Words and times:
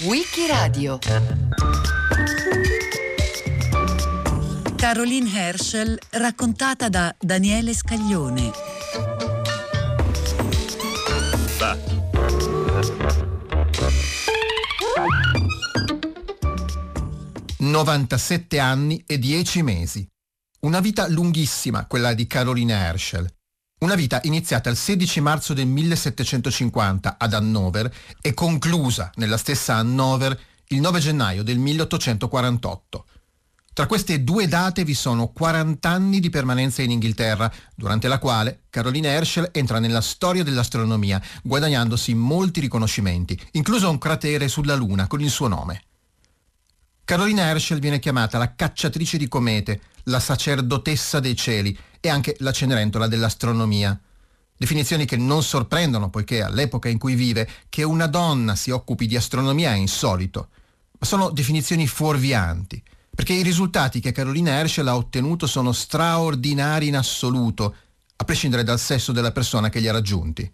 Wikiradio 0.00 0.98
Caroline 4.76 5.30
Herschel 5.30 5.98
raccontata 6.10 6.88
da 6.88 7.14
Daniele 7.18 7.74
Scaglione. 7.74 8.50
Bah. 11.58 11.76
97 17.58 18.58
anni 18.58 19.04
e 19.06 19.18
10 19.18 19.62
mesi. 19.62 20.06
Una 20.60 20.80
vita 20.80 21.06
lunghissima, 21.08 21.86
quella 21.86 22.14
di 22.14 22.26
Caroline 22.26 22.72
Herschel. 22.72 23.30
Una 23.82 23.96
vita 23.96 24.20
iniziata 24.22 24.70
il 24.70 24.76
16 24.76 25.20
marzo 25.20 25.54
del 25.54 25.66
1750 25.66 27.16
ad 27.18 27.34
Hannover 27.34 27.92
e 28.20 28.32
conclusa 28.32 29.10
nella 29.16 29.36
stessa 29.36 29.74
Hannover 29.74 30.38
il 30.68 30.78
9 30.78 31.00
gennaio 31.00 31.42
del 31.42 31.58
1848. 31.58 33.06
Tra 33.72 33.86
queste 33.86 34.22
due 34.22 34.46
date 34.46 34.84
vi 34.84 34.94
sono 34.94 35.32
40 35.32 35.88
anni 35.88 36.20
di 36.20 36.30
permanenza 36.30 36.80
in 36.82 36.92
Inghilterra, 36.92 37.52
durante 37.74 38.06
la 38.06 38.20
quale 38.20 38.66
Caroline 38.70 39.08
Herschel 39.08 39.48
entra 39.50 39.80
nella 39.80 40.00
storia 40.00 40.44
dell'astronomia, 40.44 41.20
guadagnandosi 41.42 42.14
molti 42.14 42.60
riconoscimenti, 42.60 43.36
incluso 43.52 43.90
un 43.90 43.98
cratere 43.98 44.46
sulla 44.46 44.76
Luna 44.76 45.08
con 45.08 45.20
il 45.20 45.30
suo 45.30 45.48
nome. 45.48 45.82
Caroline 47.04 47.42
Herschel 47.42 47.80
viene 47.80 47.98
chiamata 47.98 48.38
la 48.38 48.54
cacciatrice 48.54 49.18
di 49.18 49.26
comete, 49.26 49.80
la 50.04 50.20
sacerdotessa 50.20 51.20
dei 51.20 51.36
cieli 51.36 51.76
e 52.00 52.08
anche 52.08 52.36
la 52.40 52.52
cenerentola 52.52 53.06
dell'astronomia. 53.06 53.98
Definizioni 54.56 55.04
che 55.04 55.16
non 55.16 55.42
sorprendono 55.42 56.10
poiché 56.10 56.42
all'epoca 56.42 56.88
in 56.88 56.98
cui 56.98 57.14
vive 57.14 57.48
che 57.68 57.82
una 57.82 58.06
donna 58.06 58.54
si 58.54 58.70
occupi 58.70 59.06
di 59.06 59.16
astronomia 59.16 59.72
è 59.72 59.76
insolito, 59.76 60.48
ma 60.98 61.06
sono 61.06 61.30
definizioni 61.30 61.86
fuorvianti 61.86 62.82
perché 63.14 63.34
i 63.34 63.42
risultati 63.42 64.00
che 64.00 64.10
Carolina 64.10 64.52
Herschel 64.52 64.88
ha 64.88 64.96
ottenuto 64.96 65.46
sono 65.46 65.72
straordinari 65.72 66.86
in 66.86 66.96
assoluto, 66.96 67.76
a 68.16 68.24
prescindere 68.24 68.64
dal 68.64 68.78
sesso 68.78 69.12
della 69.12 69.32
persona 69.32 69.68
che 69.68 69.80
li 69.80 69.88
ha 69.88 69.92
raggiunti. 69.92 70.50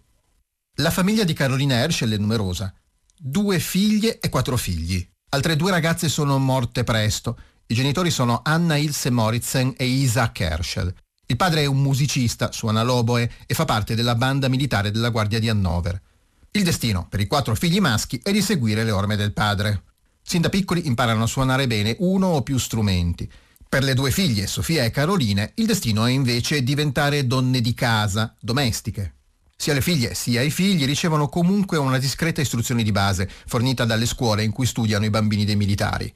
La 0.79 0.91
famiglia 0.91 1.23
di 1.23 1.33
Carolina 1.33 1.75
Herschel 1.75 2.11
è 2.11 2.17
numerosa, 2.17 2.73
due 3.17 3.59
figlie 3.59 4.19
e 4.19 4.27
quattro 4.27 4.57
figli. 4.57 5.07
Altre 5.29 5.55
due 5.55 5.71
ragazze 5.71 6.09
sono 6.09 6.37
morte 6.37 6.83
presto. 6.83 7.37
I 7.71 7.75
genitori 7.75 8.09
sono 8.09 8.41
Anna 8.43 8.77
Ilse 8.77 9.11
Moritzen 9.11 9.75
e 9.77 9.85
Isaac 9.85 10.39
Herschel. 10.39 10.91
Il 11.27 11.35
padre 11.35 11.61
è 11.61 11.65
un 11.67 11.79
musicista, 11.79 12.51
suona 12.51 12.81
l'oboe 12.81 13.31
e 13.45 13.53
fa 13.53 13.65
parte 13.65 13.93
della 13.93 14.15
banda 14.15 14.47
militare 14.47 14.89
della 14.89 15.09
Guardia 15.09 15.37
di 15.37 15.49
Hannover. 15.49 16.01
Il 16.49 16.63
destino 16.63 17.05
per 17.07 17.19
i 17.19 17.27
quattro 17.27 17.53
figli 17.53 17.79
maschi 17.79 18.19
è 18.23 18.31
di 18.31 18.41
seguire 18.41 18.83
le 18.83 18.89
orme 18.89 19.15
del 19.15 19.33
padre. 19.33 19.83
Sin 20.23 20.41
da 20.41 20.49
piccoli 20.49 20.87
imparano 20.87 21.21
a 21.21 21.27
suonare 21.27 21.67
bene 21.67 21.95
uno 21.99 22.29
o 22.29 22.41
più 22.41 22.57
strumenti. 22.57 23.31
Per 23.69 23.83
le 23.83 23.93
due 23.93 24.09
figlie, 24.09 24.47
Sofia 24.47 24.83
e 24.83 24.89
Caroline, 24.89 25.51
il 25.57 25.67
destino 25.67 26.05
è 26.05 26.09
invece 26.09 26.63
diventare 26.63 27.27
donne 27.27 27.61
di 27.61 27.75
casa, 27.75 28.35
domestiche. 28.39 29.17
Sia 29.55 29.75
le 29.75 29.81
figlie 29.81 30.15
sia 30.15 30.41
i 30.41 30.49
figli 30.49 30.85
ricevono 30.85 31.29
comunque 31.29 31.77
una 31.77 31.99
discreta 31.99 32.41
istruzione 32.41 32.81
di 32.81 32.91
base, 32.91 33.29
fornita 33.45 33.85
dalle 33.85 34.07
scuole 34.07 34.43
in 34.43 34.51
cui 34.51 34.65
studiano 34.65 35.05
i 35.05 35.11
bambini 35.11 35.45
dei 35.45 35.55
militari. 35.55 36.11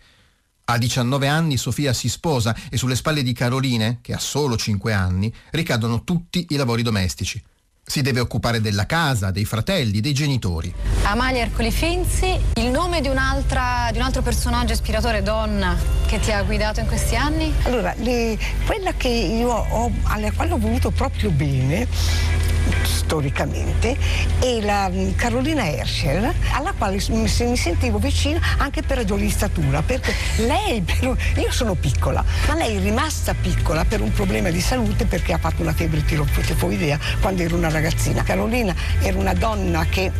A 0.65 0.77
19 0.77 1.27
anni 1.27 1.57
Sofia 1.57 1.91
si 1.91 2.07
sposa 2.07 2.55
e 2.69 2.77
sulle 2.77 2.95
spalle 2.95 3.21
di 3.21 3.33
Caroline, 3.33 3.99
che 4.01 4.13
ha 4.13 4.17
solo 4.17 4.55
5 4.55 4.93
anni, 4.93 5.33
ricadono 5.51 6.05
tutti 6.05 6.45
i 6.51 6.55
lavori 6.55 6.83
domestici. 6.83 7.41
Si 7.85 8.01
deve 8.01 8.21
occupare 8.21 8.61
della 8.61 8.85
casa, 8.85 9.29
dei 9.29 9.43
fratelli, 9.43 9.99
dei 9.99 10.13
genitori. 10.13 10.73
Amalia 11.01 11.41
Ercoli 11.41 11.69
Finzi, 11.69 12.39
il 12.53 12.69
nome 12.69 13.01
di, 13.01 13.09
un'altra, 13.09 13.89
di 13.91 13.97
un 13.97 14.05
altro 14.05 14.21
personaggio 14.21 14.71
ispiratore 14.71 15.21
donna 15.21 15.77
che 16.05 16.21
ti 16.21 16.31
ha 16.31 16.41
guidato 16.43 16.79
in 16.79 16.87
questi 16.87 17.17
anni? 17.17 17.53
Allora, 17.63 17.93
le, 17.97 18.39
quella 18.65 18.93
che 18.93 19.09
io 19.09 19.49
ho, 19.49 19.91
alla 20.03 20.31
quale 20.31 20.53
ho 20.53 20.57
voluto 20.57 20.91
proprio 20.91 21.29
bene 21.29 21.87
storicamente 22.81 23.97
è 24.39 24.59
la 24.61 24.89
mm, 24.89 25.11
Carolina 25.15 25.67
Herschel 25.69 26.31
alla 26.51 26.73
quale 26.77 27.01
mi 27.09 27.27
sentivo 27.27 27.97
vicina 27.97 28.39
anche 28.57 28.81
per 28.81 28.97
ragioni 28.97 29.23
di 29.23 29.29
statura 29.29 29.81
perché 29.81 30.13
lei, 30.37 30.83
io 31.01 31.51
sono 31.51 31.75
piccola 31.75 32.23
ma 32.47 32.55
lei 32.55 32.77
è 32.77 32.79
rimasta 32.79 33.33
piccola 33.33 33.85
per 33.85 34.01
un 34.01 34.11
problema 34.11 34.49
di 34.49 34.61
salute 34.61 35.05
perché 35.05 35.33
ha 35.33 35.37
fatto 35.37 35.61
una 35.61 35.73
febbre 35.73 36.03
tirofoidea 36.03 36.97
quando 37.21 37.41
ero 37.41 37.55
una 37.55 37.69
ragazzina 37.69 38.23
Carolina 38.23 38.73
era 39.01 39.17
una 39.17 39.33
donna 39.33 39.85
che 39.85 40.11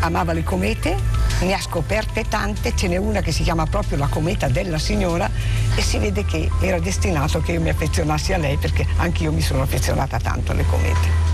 amava 0.00 0.32
le 0.32 0.44
comete 0.44 0.96
ne 1.40 1.54
ha 1.54 1.60
scoperte 1.60 2.24
tante, 2.28 2.74
ce 2.74 2.88
n'è 2.88 2.96
una 2.96 3.20
che 3.20 3.32
si 3.32 3.42
chiama 3.42 3.64
proprio 3.66 3.98
la 3.98 4.08
cometa 4.08 4.48
della 4.48 4.78
signora 4.78 5.30
e 5.74 5.82
si 5.82 5.98
vede 5.98 6.24
che 6.24 6.50
era 6.60 6.78
destinato 6.80 7.40
che 7.40 7.52
io 7.52 7.60
mi 7.60 7.68
affezionassi 7.68 8.32
a 8.32 8.38
lei 8.38 8.56
perché 8.56 8.86
anch'io 8.96 9.32
mi 9.32 9.40
sono 9.40 9.62
affezionata 9.62 10.18
tanto 10.18 10.52
alle 10.52 10.64
comete. 10.66 11.27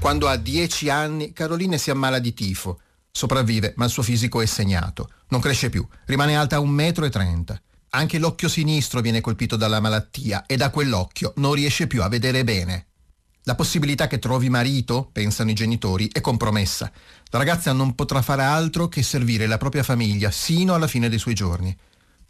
Quando 0.00 0.28
ha 0.28 0.36
10 0.36 0.88
anni, 0.88 1.34
Caroline 1.34 1.76
si 1.76 1.90
ammala 1.90 2.18
di 2.18 2.32
tifo. 2.32 2.80
Sopravvive, 3.12 3.74
ma 3.76 3.84
il 3.84 3.90
suo 3.90 4.02
fisico 4.02 4.40
è 4.40 4.46
segnato. 4.46 5.10
Non 5.28 5.40
cresce 5.40 5.68
più, 5.68 5.86
rimane 6.06 6.36
alta 6.36 6.58
1,30 6.58 7.52
m. 7.52 7.60
Anche 7.90 8.18
l'occhio 8.18 8.48
sinistro 8.48 9.02
viene 9.02 9.20
colpito 9.20 9.56
dalla 9.56 9.78
malattia 9.78 10.46
e 10.46 10.56
da 10.56 10.70
quell'occhio 10.70 11.34
non 11.36 11.52
riesce 11.52 11.86
più 11.86 12.02
a 12.02 12.08
vedere 12.08 12.44
bene. 12.44 12.86
La 13.42 13.54
possibilità 13.54 14.06
che 14.06 14.18
trovi 14.18 14.48
marito, 14.48 15.10
pensano 15.12 15.50
i 15.50 15.54
genitori, 15.54 16.08
è 16.10 16.22
compromessa. 16.22 16.90
La 17.30 17.38
ragazza 17.38 17.72
non 17.72 17.94
potrà 17.94 18.22
fare 18.22 18.42
altro 18.42 18.88
che 18.88 19.02
servire 19.02 19.46
la 19.46 19.58
propria 19.58 19.82
famiglia 19.82 20.30
sino 20.30 20.72
alla 20.72 20.86
fine 20.86 21.10
dei 21.10 21.18
suoi 21.18 21.34
giorni. 21.34 21.76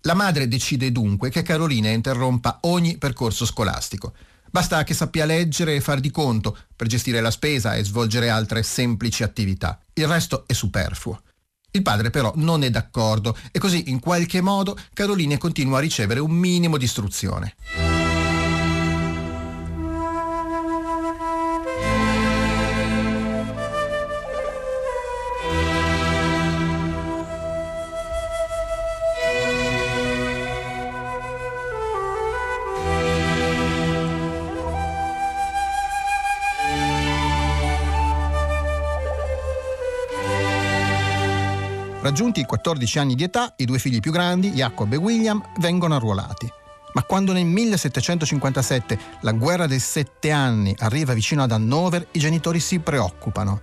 La 0.03 0.15
madre 0.15 0.49
decide 0.49 0.91
dunque 0.91 1.31
che 1.31 1.43
Carolina 1.43 1.89
interrompa 1.91 2.59
ogni 2.63 2.99
percorso 2.99 3.47
scolastico. 3.47 4.13
Basta 4.51 4.83
che 4.83 4.95
sappia 4.95 5.25
leggere 5.25 5.77
e 5.77 5.81
far 5.81 6.01
di 6.01 6.11
conto 6.11 6.57
per 6.75 6.89
gestire 6.89 7.21
la 7.21 7.31
spesa 7.31 7.77
e 7.77 7.85
svolgere 7.85 8.31
altre 8.31 8.63
semplici 8.63 9.23
attività. 9.23 9.79
Il 9.95 10.09
resto 10.09 10.45
è 10.47 10.53
superfluo. 10.53 11.23
Il 11.73 11.83
padre 11.83 12.11
però 12.11 12.33
non 12.35 12.65
è 12.65 12.71
d'accordo 12.71 13.37
e 13.53 13.61
così 13.61 13.91
in 13.91 14.01
qualche 14.01 14.41
modo 14.41 14.77
Caroline 14.93 15.39
continua 15.39 15.79
a 15.79 15.81
ricevere 15.81 16.19
un 16.19 16.33
minimo 16.33 16.77
di 16.77 16.85
istruzione. 16.85 17.55
Raggiunti 42.11 42.41
i 42.41 42.45
14 42.45 42.99
anni 42.99 43.15
di 43.15 43.23
età, 43.23 43.53
i 43.59 43.65
due 43.65 43.79
figli 43.79 44.01
più 44.01 44.11
grandi, 44.11 44.51
Jacob 44.51 44.93
e 44.93 44.97
William, 44.97 45.41
vengono 45.59 45.95
arruolati. 45.95 46.51
Ma 46.95 47.05
quando 47.05 47.33
nel 47.33 47.45
1757 47.45 48.99
la 49.21 49.31
guerra 49.31 49.69
dei 49.69 49.79
sette 49.79 50.33
anni 50.33 50.75
arriva 50.81 51.15
vicino 51.15 51.45
ad 51.45 51.53
Hannover, 51.53 52.09
i 52.11 52.19
genitori 52.19 52.59
si 52.59 52.81
preoccupano. 52.81 53.61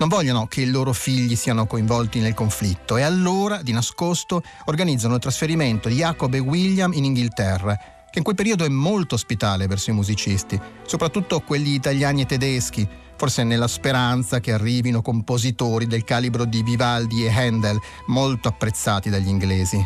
Non 0.00 0.08
vogliono 0.08 0.48
che 0.48 0.62
i 0.62 0.70
loro 0.70 0.92
figli 0.92 1.36
siano 1.36 1.68
coinvolti 1.68 2.18
nel 2.18 2.34
conflitto 2.34 2.96
e 2.96 3.02
allora, 3.02 3.62
di 3.62 3.70
nascosto, 3.70 4.42
organizzano 4.64 5.14
il 5.14 5.20
trasferimento 5.20 5.88
di 5.88 5.94
Jacob 5.94 6.34
e 6.34 6.40
William 6.40 6.92
in 6.94 7.04
Inghilterra, 7.04 7.76
che 8.10 8.18
in 8.18 8.24
quel 8.24 8.34
periodo 8.34 8.64
è 8.64 8.68
molto 8.68 9.14
ospitale 9.14 9.68
verso 9.68 9.90
i 9.90 9.94
musicisti, 9.94 10.60
soprattutto 10.84 11.42
quelli 11.42 11.74
italiani 11.74 12.22
e 12.22 12.26
tedeschi, 12.26 12.88
forse 13.16 13.44
nella 13.44 13.68
speranza 13.68 14.40
che 14.40 14.52
arrivino 14.52 15.02
compositori 15.02 15.86
del 15.86 16.04
calibro 16.04 16.44
di 16.44 16.62
Vivaldi 16.62 17.24
e 17.24 17.30
Handel, 17.30 17.78
molto 18.06 18.48
apprezzati 18.48 19.10
dagli 19.10 19.28
inglesi. 19.28 19.82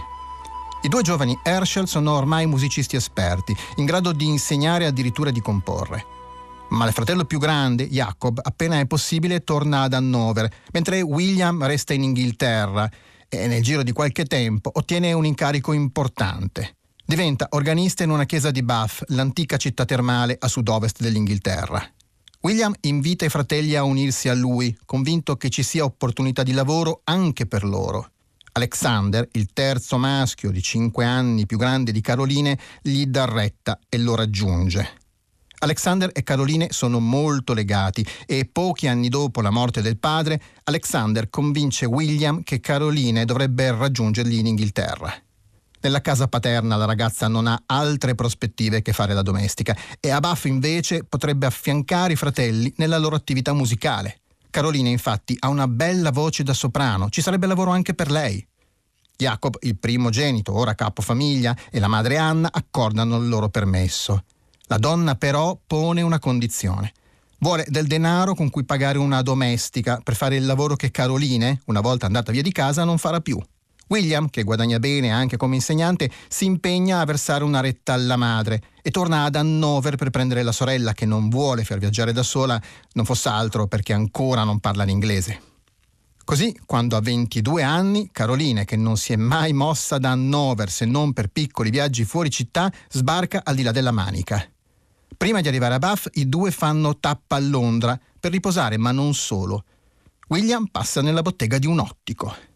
I 0.83 0.89
due 0.89 1.03
giovani 1.03 1.37
Herschel 1.43 1.89
sono 1.89 2.13
ormai 2.13 2.47
musicisti 2.47 2.97
esperti, 2.97 3.57
in 3.77 3.85
grado 3.85 4.13
di 4.13 4.27
insegnare 4.27 4.85
e 4.85 4.87
addirittura 4.87 5.31
di 5.31 5.41
comporre. 5.41 6.05
Ma 6.71 6.87
il 6.87 6.93
fratello 6.93 7.25
più 7.25 7.39
grande, 7.39 7.89
Jacob, 7.89 8.39
appena 8.43 8.79
è 8.79 8.87
possibile 8.87 9.43
torna 9.43 9.83
ad 9.83 9.95
Hannover, 9.95 10.49
mentre 10.73 11.01
William 11.01 11.65
resta 11.65 11.95
in 11.95 12.05
Inghilterra 12.05 12.89
e 13.29 13.47
nel 13.47 13.63
giro 13.63 13.83
di 13.83 13.93
qualche 13.93 14.25
tempo 14.25 14.71
ottiene 14.73 15.13
un 15.13 15.27
incarico 15.27 15.73
importante. 15.73 16.77
Diventa 17.05 17.47
organista 17.51 18.05
in 18.05 18.11
una 18.11 18.27
chiesa 18.27 18.51
di 18.51 18.63
Bath, 18.63 19.03
l'antica 19.09 19.57
città 19.57 19.85
termale 19.87 20.37
a 20.39 20.47
sud-ovest 20.47 21.01
dell'Inghilterra. 21.01 21.83
William 22.41 22.73
invita 22.83 23.25
i 23.25 23.31
fratelli 23.31 23.75
a 23.75 23.83
unirsi 23.83 24.29
a 24.29 24.35
lui, 24.35 24.77
convinto 24.85 25.37
che 25.37 25.51
ci 25.51 25.65
sia 25.65 25.83
opportunità 25.83 26.45
di 26.45 26.53
lavoro 26.53 27.01
anche 27.03 27.47
per 27.47 27.65
loro. 27.65 28.13
Alexander, 28.53 29.29
il 29.33 29.53
terzo 29.53 29.99
maschio 29.99 30.53
di 30.53 30.63
cinque 30.63 31.05
anni 31.05 31.47
più 31.47 31.59
grande 31.59 31.91
di 31.91 32.01
Caroline, 32.01 32.57
gli 32.81 33.07
dà 33.07 33.25
retta 33.25 33.81
e 33.89 33.99
lo 33.99 34.15
raggiunge. 34.15 34.89
Alexander 35.59 36.11
e 36.15 36.23
Caroline 36.23 36.69
sono 36.71 37.01
molto 37.01 37.55
legati 37.55 38.07
e 38.25 38.49
pochi 38.51 38.87
anni 38.87 39.09
dopo 39.09 39.41
la 39.41 39.51
morte 39.51 39.83
del 39.83 39.99
padre, 39.99 40.41
Alexander 40.63 41.29
convince 41.31 41.87
William 41.87 42.45
che 42.45 42.61
Caroline 42.61 43.25
dovrebbe 43.25 43.73
raggiungergli 43.73 44.39
in 44.39 44.47
Inghilterra. 44.47 45.13
Nella 45.81 46.01
casa 46.01 46.27
paterna 46.27 46.77
la 46.77 46.87
ragazza 46.87 47.29
non 47.29 47.47
ha 47.47 47.63
altre 47.67 48.15
prospettive 48.15 48.83
che 48.83 48.93
fare 48.93 49.15
la 49.15 49.23
domestica 49.23 49.77
e 50.01 50.11
a 50.11 50.19
Buff 50.19 50.45
invece 50.47 51.05
potrebbe 51.05 51.47
affiancare 51.47 52.15
i 52.15 52.17
fratelli 52.17 52.73
nella 52.77 52.99
loro 52.99 53.15
attività 53.15 53.53
musicale. 53.53 54.21
Caroline 54.51 54.91
infatti 54.91 55.37
ha 55.39 55.49
una 55.49 55.69
bella 55.69 56.11
voce 56.11 56.43
da 56.43 56.53
soprano, 56.53 57.11
ci 57.11 57.21
sarebbe 57.21 57.47
lavoro 57.47 57.71
anche 57.71 57.95
per 57.95 58.11
lei. 58.11 58.45
Jacob, 59.17 59.57
il 59.63 59.77
primogenito, 59.77 60.57
ora 60.57 60.75
capofamiglia, 60.75 61.57
e 61.71 61.81
la 61.81 61.89
madre 61.89 62.17
Anna 62.17 62.51
accordano 62.53 63.17
il 63.19 63.29
loro 63.29 63.49
permesso. 63.49 64.23
La 64.67 64.79
donna 64.79 65.17
però 65.17 65.59
pone 65.67 66.03
una 66.03 66.19
condizione. 66.19 66.93
Vuole 67.39 67.65
del 67.69 67.87
denaro 67.87 68.35
con 68.35 68.51
cui 68.51 68.65
pagare 68.65 68.99
una 68.99 69.23
domestica 69.23 70.01
per 70.03 70.17
fare 70.17 70.37
il 70.37 70.47
lavoro 70.47 70.77
che 70.77 70.91
Caroline, 70.91 71.61
una 71.67 71.81
volta 71.81 72.07
andata 72.07 72.33
via 72.33 72.43
di 72.43 72.53
casa, 72.53 72.85
non 72.85 72.99
farà 72.99 73.21
più. 73.21 73.41
William, 73.89 74.29
che 74.29 74.43
guadagna 74.43 74.79
bene 74.79 75.11
anche 75.11 75.37
come 75.37 75.57
insegnante, 75.57 76.11
si 76.29 76.45
impegna 76.45 77.01
a 77.01 77.05
versare 77.05 77.45
una 77.45 77.61
retta 77.61 77.95
alla 77.95 78.17
madre 78.17 78.63
e 78.83 78.91
torna 78.91 79.25
ad 79.25 79.35
Hannover 79.35 79.97
per 79.97 80.11
prendere 80.11 80.43
la 80.43 80.53
sorella 80.53 80.93
che 80.93 81.07
non 81.07 81.29
vuole 81.29 81.65
far 81.65 81.79
viaggiare 81.79 82.13
da 82.13 82.23
sola, 82.23 82.61
non 82.93 83.05
fosse 83.05 83.29
altro 83.29 83.67
perché 83.67 83.93
ancora 83.93 84.45
non 84.45 84.61
parla 84.61 84.85
l'inglese. 84.85 85.41
Così, 86.25 86.55
quando 86.67 86.95
ha 86.97 87.01
22 87.01 87.63
anni, 87.63 88.11
Caroline, 88.13 88.67
che 88.67 88.77
non 88.77 88.99
si 88.99 89.15
è 89.15 89.17
mai 89.17 89.55
mossa 89.55 89.97
da 89.97 90.11
Hannover 90.11 90.71
se 90.71 90.85
non 90.85 91.15
per 91.15 91.29
piccoli 91.29 91.71
viaggi 91.71 92.05
fuori 92.05 92.29
città, 92.29 92.71
sbarca 92.91 93.41
al 93.43 93.55
di 93.55 93.63
là 93.63 93.73
della 93.73 93.93
Manica. 93.93 94.47
Prima 95.17 95.41
di 95.41 95.49
arrivare 95.49 95.75
a 95.75 95.79
Bath, 95.79 96.11
i 96.15 96.29
due 96.29 96.51
fanno 96.51 96.99
tappa 96.99 97.37
a 97.37 97.41
Londra 97.41 97.99
per 98.21 98.31
riposare, 98.31 98.77
ma 98.77 98.93
non 98.93 99.15
solo. 99.15 99.65
William 100.29 100.67
passa 100.67 101.01
nella 101.01 101.23
bottega 101.23 101.57
di 101.57 101.67
un 101.67 101.79
ottico. 101.79 102.48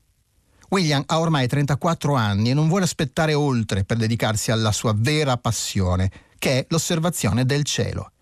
William 0.73 1.03
ha 1.05 1.21
ormai 1.21 1.47
34 1.47 2.15
anni 2.15 2.49
e 2.49 2.55
non 2.55 2.67
vuole 2.67 2.85
aspettare 2.85 3.35
oltre 3.35 3.85
per 3.85 3.99
dedicarsi 3.99 4.51
alla 4.51 4.73
sua 4.73 4.95
vera 4.97 5.37
passione, 5.37 6.11
che 6.39 6.61
è 6.61 6.67
l'osservazione 6.71 7.45
del 7.45 7.63
cielo. 7.65 8.13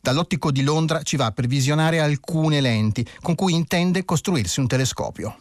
Dall'ottico 0.00 0.50
di 0.50 0.62
Londra 0.62 1.02
ci 1.02 1.14
va 1.16 1.30
per 1.30 1.46
visionare 1.46 2.00
alcune 2.00 2.60
lenti 2.60 3.06
con 3.20 3.36
cui 3.36 3.54
intende 3.54 4.04
costruirsi 4.04 4.58
un 4.58 4.66
telescopio. 4.66 5.38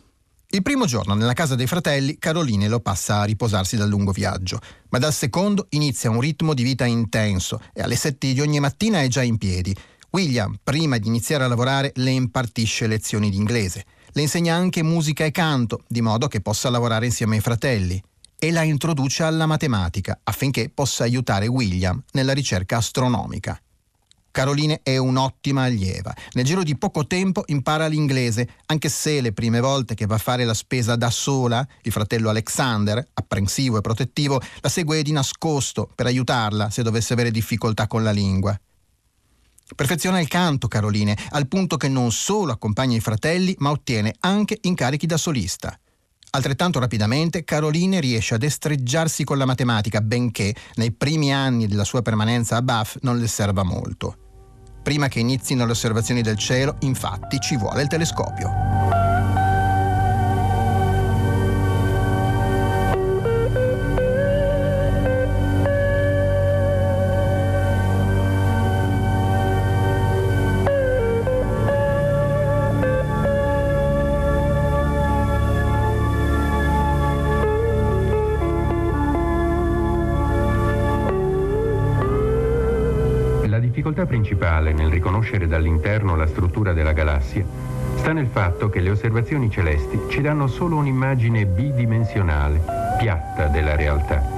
Il 0.51 0.62
primo 0.62 0.86
giorno 0.86 1.16
nella 1.16 1.33
casa 1.33 1.56
dei 1.56 1.66
fratelli 1.66 2.19
Caroline 2.19 2.68
lo 2.68 2.81
passa 2.81 3.22
a 3.22 3.24
riposarsi 3.24 3.75
dal 3.75 3.89
lungo 3.89 4.12
viaggio, 4.12 4.60
ma 4.89 5.00
dal 5.00 5.13
secondo 5.13 5.65
inizia 5.69 6.12
un 6.12 6.19
ritmo 6.19 6.54
di 6.54 6.62
vita 6.62 6.86
intenso 6.86 7.60
e 7.74 7.81
alle 7.81 7.95
sette 7.95 8.31
di 8.31 8.42
ogni 8.42 8.60
mattina 8.60 9.01
è 9.01 9.07
già 9.07 9.24
in 9.24 9.39
piedi. 9.39 9.75
William, 10.12 10.56
prima 10.63 11.00
di 11.00 11.07
iniziare 11.07 11.45
a 11.45 11.48
lavorare, 11.48 11.94
le 11.95 12.12
impartisce 12.12 12.86
lezioni 12.86 13.31
di 13.31 13.38
inglese. 13.38 13.86
Le 14.11 14.21
insegna 14.21 14.56
anche 14.56 14.83
musica 14.83 15.23
e 15.23 15.31
canto, 15.31 15.83
di 15.88 16.01
modo 16.01 16.27
che 16.27 16.41
possa 16.41 16.69
lavorare 16.69 17.06
insieme 17.06 17.35
ai 17.35 17.41
fratelli. 17.41 18.01
E 18.38 18.51
la 18.51 18.63
introduce 18.63 19.23
alla 19.23 19.45
matematica, 19.45 20.19
affinché 20.23 20.69
possa 20.69 21.03
aiutare 21.03 21.47
William 21.47 22.01
nella 22.13 22.33
ricerca 22.33 22.77
astronomica. 22.77 23.59
Caroline 24.31 24.81
è 24.83 24.95
un'ottima 24.97 25.63
allieva. 25.63 26.15
Nel 26.33 26.45
giro 26.45 26.63
di 26.63 26.77
poco 26.77 27.06
tempo 27.07 27.44
impara 27.47 27.88
l'inglese, 27.88 28.47
anche 28.67 28.88
se 28.88 29.21
le 29.21 29.33
prime 29.33 29.59
volte 29.59 29.95
che 29.95 30.06
va 30.06 30.15
a 30.15 30.19
fare 30.19 30.45
la 30.45 30.53
spesa 30.53 30.95
da 30.95 31.09
sola, 31.09 31.67
il 31.81 31.91
fratello 31.91 32.29
Alexander, 32.29 33.05
apprensivo 33.13 33.77
e 33.77 33.81
protettivo, 33.81 34.39
la 34.62 34.69
segue 34.69 35.01
di 35.01 35.12
nascosto 35.12 35.89
per 35.94 36.05
aiutarla 36.05 36.69
se 36.69 36.83
dovesse 36.83 37.13
avere 37.13 37.31
difficoltà 37.31 37.88
con 37.88 38.03
la 38.03 38.12
lingua. 38.12 38.57
Perfeziona 39.75 40.19
il 40.19 40.27
canto 40.27 40.68
Caroline, 40.68 41.18
al 41.30 41.48
punto 41.48 41.77
che 41.77 41.88
non 41.88 42.12
solo 42.12 42.51
accompagna 42.51 42.95
i 42.95 43.01
fratelli, 43.01 43.56
ma 43.60 43.71
ottiene 43.71 44.16
anche 44.19 44.57
incarichi 44.62 45.06
da 45.06 45.18
solista. 45.18 45.77
Altrettanto 46.31 46.80
rapidamente 46.80 47.44
Caroline 47.44 48.00
riesce 48.00 48.36
a 48.36 48.38
destreggiarsi 48.38 49.24
con 49.24 49.38
la 49.38 49.45
matematica, 49.45 50.01
benché 50.01 50.54
nei 50.75 50.92
primi 50.92 51.33
anni 51.33 51.68
della 51.68 51.83
sua 51.83 52.01
permanenza 52.01 52.56
a 52.56 52.62
Bath 52.62 53.00
non 53.01 53.18
le 53.18 53.27
serva 53.27 53.63
molto. 53.63 54.16
Prima 54.83 55.07
che 55.07 55.19
inizino 55.19 55.66
le 55.66 55.72
osservazioni 55.72 56.22
del 56.22 56.38
cielo, 56.38 56.77
infatti, 56.81 57.39
ci 57.39 57.57
vuole 57.57 57.81
il 57.81 57.88
telescopio. 57.88 58.69
Nel 85.29 85.39
riconoscere 85.39 85.47
dall'interno 85.47 86.15
la 86.15 86.25
struttura 86.25 86.73
della 86.73 86.93
galassia 86.93 87.45
sta 87.95 88.13
nel 88.13 88.27
fatto 88.27 88.69
che 88.69 88.79
le 88.79 88.89
osservazioni 88.89 89.51
celesti 89.51 89.99
ci 90.09 90.21
danno 90.21 90.47
solo 90.47 90.77
un'immagine 90.77 91.45
bidimensionale, 91.45 92.61
piatta 92.97 93.47
della 93.47 93.75
realtà. 93.75 94.37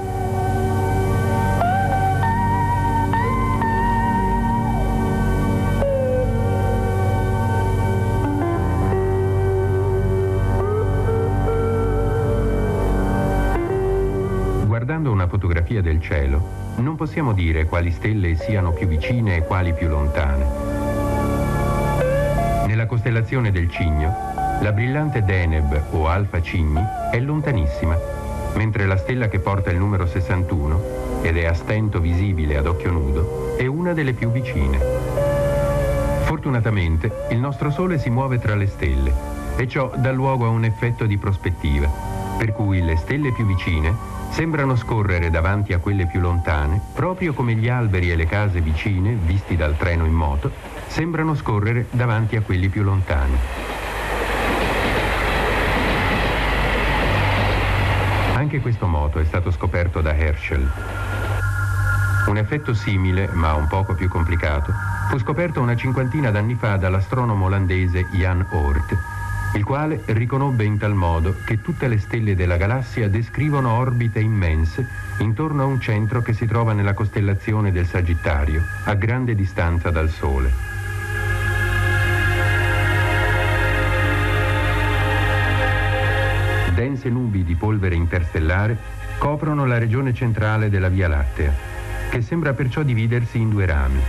Guardando 14.66 15.12
una 15.12 15.28
fotografia 15.28 15.80
del 15.80 16.00
cielo, 16.00 16.62
non 16.76 16.96
possiamo 16.96 17.32
dire 17.32 17.66
quali 17.66 17.90
stelle 17.90 18.34
siano 18.34 18.72
più 18.72 18.86
vicine 18.88 19.36
e 19.36 19.42
quali 19.44 19.72
più 19.72 19.88
lontane. 19.88 20.71
Costellazione 23.02 23.50
del 23.50 23.68
Cigno, 23.68 24.14
la 24.60 24.70
brillante 24.70 25.24
Deneb 25.24 25.86
o 25.90 26.06
Alfa 26.06 26.40
Cigni 26.40 26.80
è 27.10 27.18
lontanissima, 27.18 27.98
mentre 28.54 28.86
la 28.86 28.96
stella 28.96 29.26
che 29.26 29.40
porta 29.40 29.72
il 29.72 29.76
numero 29.76 30.06
61 30.06 31.20
ed 31.22 31.36
è 31.36 31.46
a 31.46 31.52
stento 31.52 31.98
visibile 31.98 32.56
ad 32.56 32.66
occhio 32.66 32.92
nudo 32.92 33.56
è 33.56 33.66
una 33.66 33.92
delle 33.92 34.12
più 34.12 34.30
vicine. 34.30 34.78
Fortunatamente 36.26 37.26
il 37.30 37.38
nostro 37.38 37.72
Sole 37.72 37.98
si 37.98 38.08
muove 38.08 38.38
tra 38.38 38.54
le 38.54 38.68
stelle 38.68 39.12
e 39.56 39.66
ciò 39.66 39.90
dà 39.96 40.12
luogo 40.12 40.46
a 40.46 40.50
un 40.50 40.62
effetto 40.62 41.04
di 41.04 41.18
prospettiva, 41.18 41.90
per 42.38 42.52
cui 42.52 42.84
le 42.84 42.94
stelle 42.94 43.32
più 43.32 43.44
vicine 43.44 43.92
sembrano 44.30 44.76
scorrere 44.76 45.28
davanti 45.28 45.72
a 45.72 45.78
quelle 45.78 46.06
più 46.06 46.20
lontane, 46.20 46.80
proprio 46.94 47.32
come 47.32 47.54
gli 47.54 47.68
alberi 47.68 48.12
e 48.12 48.14
le 48.14 48.26
case 48.26 48.60
vicine, 48.60 49.18
visti 49.26 49.56
dal 49.56 49.76
treno 49.76 50.04
in 50.04 50.14
moto, 50.14 50.50
sembrano 50.92 51.34
scorrere 51.34 51.86
davanti 51.90 52.36
a 52.36 52.42
quelli 52.42 52.68
più 52.68 52.82
lontani. 52.82 53.34
Anche 58.34 58.60
questo 58.60 58.86
moto 58.86 59.18
è 59.18 59.24
stato 59.24 59.50
scoperto 59.50 60.02
da 60.02 60.14
Herschel. 60.14 60.70
Un 62.26 62.36
effetto 62.36 62.74
simile, 62.74 63.30
ma 63.32 63.54
un 63.54 63.68
poco 63.68 63.94
più 63.94 64.06
complicato, 64.10 64.74
fu 65.08 65.18
scoperto 65.18 65.62
una 65.62 65.76
cinquantina 65.76 66.30
d'anni 66.30 66.56
fa 66.56 66.76
dall'astronomo 66.76 67.46
olandese 67.46 68.06
Jan 68.10 68.46
Oort 68.50 69.20
il 69.54 69.64
quale 69.64 70.00
riconobbe 70.06 70.64
in 70.64 70.78
tal 70.78 70.94
modo 70.94 71.36
che 71.44 71.60
tutte 71.60 71.86
le 71.86 71.98
stelle 71.98 72.34
della 72.34 72.56
galassia 72.56 73.10
descrivono 73.10 73.72
orbite 73.72 74.18
immense 74.18 74.86
intorno 75.18 75.62
a 75.62 75.66
un 75.66 75.78
centro 75.78 76.22
che 76.22 76.32
si 76.32 76.46
trova 76.46 76.72
nella 76.72 76.94
costellazione 76.94 77.70
del 77.70 77.86
Sagittario, 77.86 78.62
a 78.84 78.94
grande 78.94 79.34
distanza 79.34 79.90
dal 79.90 80.08
Sole. 80.08 80.71
Dense 86.82 87.08
nubi 87.10 87.44
di 87.44 87.54
polvere 87.54 87.94
interstellare 87.94 88.76
coprono 89.18 89.66
la 89.66 89.78
regione 89.78 90.12
centrale 90.12 90.68
della 90.68 90.88
Via 90.88 91.06
Lattea, 91.06 91.52
che 92.10 92.22
sembra 92.22 92.54
perciò 92.54 92.82
dividersi 92.82 93.38
in 93.38 93.50
due 93.50 93.66
rami. 93.66 94.00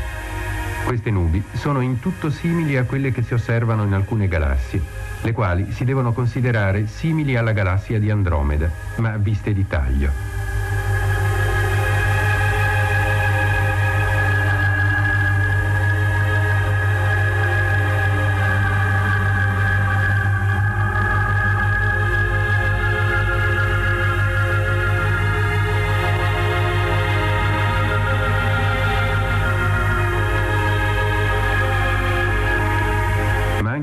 Queste 0.83 1.11
nubi 1.11 1.43
sono 1.53 1.81
in 1.81 1.99
tutto 1.99 2.31
simili 2.31 2.75
a 2.75 2.85
quelle 2.85 3.11
che 3.11 3.21
si 3.21 3.35
osservano 3.35 3.83
in 3.83 3.93
alcune 3.93 4.27
galassie 4.27 4.81
le 5.21 5.31
quali 5.33 5.71
si 5.71 5.85
devono 5.85 6.13
considerare 6.13 6.87
simili 6.87 7.37
alla 7.37 7.51
galassia 7.51 7.99
di 7.99 8.09
Andromeda, 8.09 8.69
ma 8.95 9.17
viste 9.17 9.53
di 9.53 9.67
taglio. 9.67 10.42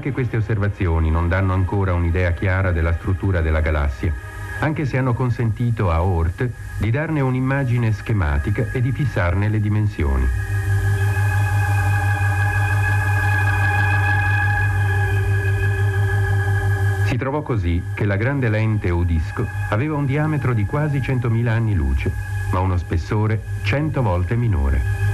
Anche 0.01 0.13
queste 0.13 0.39
osservazioni 0.39 1.11
non 1.11 1.29
danno 1.29 1.53
ancora 1.53 1.93
un'idea 1.93 2.33
chiara 2.33 2.73
della 2.73 2.95
struttura 2.95 3.43
della 3.43 3.61
galassia, 3.61 4.11
anche 4.61 4.87
se 4.87 4.97
hanno 4.97 5.13
consentito 5.13 5.91
a 5.91 6.03
Oort 6.03 6.49
di 6.79 6.91
darne 6.91 7.21
un'immagine 7.21 7.93
schematica 7.93 8.71
e 8.73 8.81
di 8.81 8.93
fissarne 8.93 9.51
le 9.51 9.61
dimensioni. 9.61 10.27
Si 17.05 17.17
trovò 17.19 17.43
così 17.43 17.83
che 17.93 18.07
la 18.07 18.17
grande 18.17 18.49
lente 18.49 18.91
o 18.91 19.03
disco 19.03 19.47
aveva 19.69 19.97
un 19.97 20.07
diametro 20.07 20.55
di 20.55 20.65
quasi 20.65 21.01
100.000 21.01 21.47
anni 21.47 21.75
luce, 21.75 22.11
ma 22.53 22.61
uno 22.61 22.79
spessore 22.79 23.39
100 23.65 24.01
volte 24.01 24.35
minore. 24.35 25.10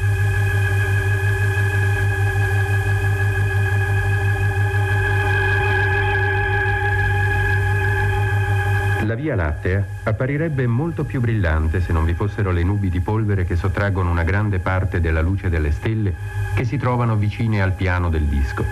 La 9.07 9.15
Via 9.15 9.37
Lattea 9.37 9.87
apparirebbe 10.03 10.67
molto 10.67 11.05
più 11.05 11.21
brillante 11.21 11.81
se 11.81 11.93
non 11.93 12.05
vi 12.05 12.13
fossero 12.13 12.51
le 12.51 12.65
nubi 12.65 12.89
di 12.89 12.99
polvere 12.99 13.45
che 13.45 13.55
sottraggono 13.55 14.11
una 14.11 14.25
grande 14.25 14.59
parte 14.59 15.01
della 15.01 15.21
luce 15.21 15.49
delle 15.49 15.71
stelle 15.71 16.13
che 16.57 16.65
si 16.65 16.77
trovano 16.77 17.15
vicine 17.15 17.63
al 17.63 17.71
piano 17.71 18.11
del 18.11 18.25
disco. 18.25 18.65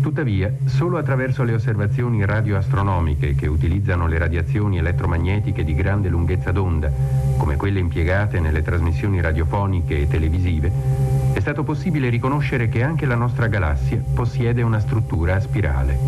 Tuttavia, 0.00 0.50
solo 0.64 0.96
attraverso 0.96 1.42
le 1.42 1.52
osservazioni 1.52 2.24
radioastronomiche 2.24 3.34
che 3.34 3.46
utilizzano 3.46 4.06
le 4.06 4.16
radiazioni 4.16 4.78
elettromagnetiche 4.78 5.64
di 5.64 5.74
grande 5.74 6.08
lunghezza 6.08 6.50
d'onda, 6.50 6.90
come 7.36 7.56
quelle 7.56 7.78
impiegate 7.78 8.40
nelle 8.40 8.62
trasmissioni 8.62 9.20
radiofoniche 9.20 10.00
e 10.00 10.08
televisive, 10.08 11.19
è 11.32 11.40
stato 11.40 11.62
possibile 11.62 12.08
riconoscere 12.08 12.68
che 12.68 12.82
anche 12.82 13.06
la 13.06 13.14
nostra 13.14 13.46
galassia 13.46 14.02
possiede 14.14 14.62
una 14.62 14.80
struttura 14.80 15.36
a 15.36 15.40
spirale. 15.40 15.98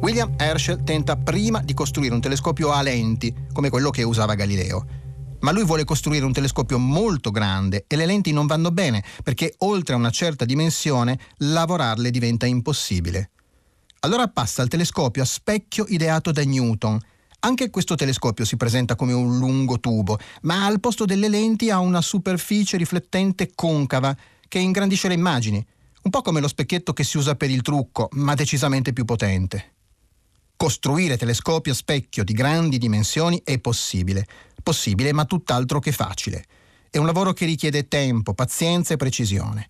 William 0.00 0.34
Herschel 0.36 0.84
tenta 0.84 1.16
prima 1.16 1.60
di 1.62 1.72
costruire 1.72 2.14
un 2.14 2.20
telescopio 2.20 2.72
a 2.72 2.82
lenti, 2.82 3.34
come 3.52 3.70
quello 3.70 3.90
che 3.90 4.02
usava 4.02 4.34
Galileo. 4.34 4.86
Ma 5.40 5.50
lui 5.50 5.64
vuole 5.64 5.84
costruire 5.84 6.24
un 6.24 6.32
telescopio 6.32 6.78
molto 6.78 7.30
grande 7.30 7.84
e 7.86 7.96
le 7.96 8.06
lenti 8.06 8.32
non 8.32 8.46
vanno 8.46 8.70
bene 8.70 9.02
perché 9.22 9.54
oltre 9.58 9.94
a 9.94 9.98
una 9.98 10.10
certa 10.10 10.44
dimensione 10.44 11.18
lavorarle 11.38 12.10
diventa 12.10 12.46
impossibile. 12.46 13.30
Allora 14.00 14.28
passa 14.28 14.62
al 14.62 14.68
telescopio 14.68 15.22
a 15.22 15.26
specchio 15.26 15.86
ideato 15.88 16.32
da 16.32 16.42
Newton 16.44 16.98
anche 17.44 17.68
questo 17.68 17.94
telescopio 17.94 18.46
si 18.46 18.56
presenta 18.56 18.96
come 18.96 19.12
un 19.12 19.38
lungo 19.38 19.78
tubo, 19.78 20.18
ma 20.42 20.64
al 20.64 20.80
posto 20.80 21.04
delle 21.04 21.28
lenti 21.28 21.70
ha 21.70 21.78
una 21.78 22.00
superficie 22.00 22.78
riflettente 22.78 23.52
concava 23.54 24.16
che 24.48 24.58
ingrandisce 24.58 25.08
le 25.08 25.14
immagini, 25.14 25.64
un 26.02 26.10
po' 26.10 26.22
come 26.22 26.40
lo 26.40 26.48
specchietto 26.48 26.94
che 26.94 27.04
si 27.04 27.18
usa 27.18 27.34
per 27.34 27.50
il 27.50 27.60
trucco, 27.60 28.08
ma 28.12 28.34
decisamente 28.34 28.94
più 28.94 29.04
potente. 29.04 29.72
Costruire 30.56 31.18
telescopi 31.18 31.68
a 31.68 31.74
specchio 31.74 32.24
di 32.24 32.32
grandi 32.32 32.78
dimensioni 32.78 33.42
è 33.44 33.58
possibile, 33.58 34.26
possibile 34.62 35.12
ma 35.12 35.26
tutt'altro 35.26 35.80
che 35.80 35.92
facile. 35.92 36.44
È 36.88 36.96
un 36.96 37.04
lavoro 37.04 37.34
che 37.34 37.44
richiede 37.44 37.88
tempo, 37.88 38.32
pazienza 38.32 38.94
e 38.94 38.96
precisione. 38.96 39.68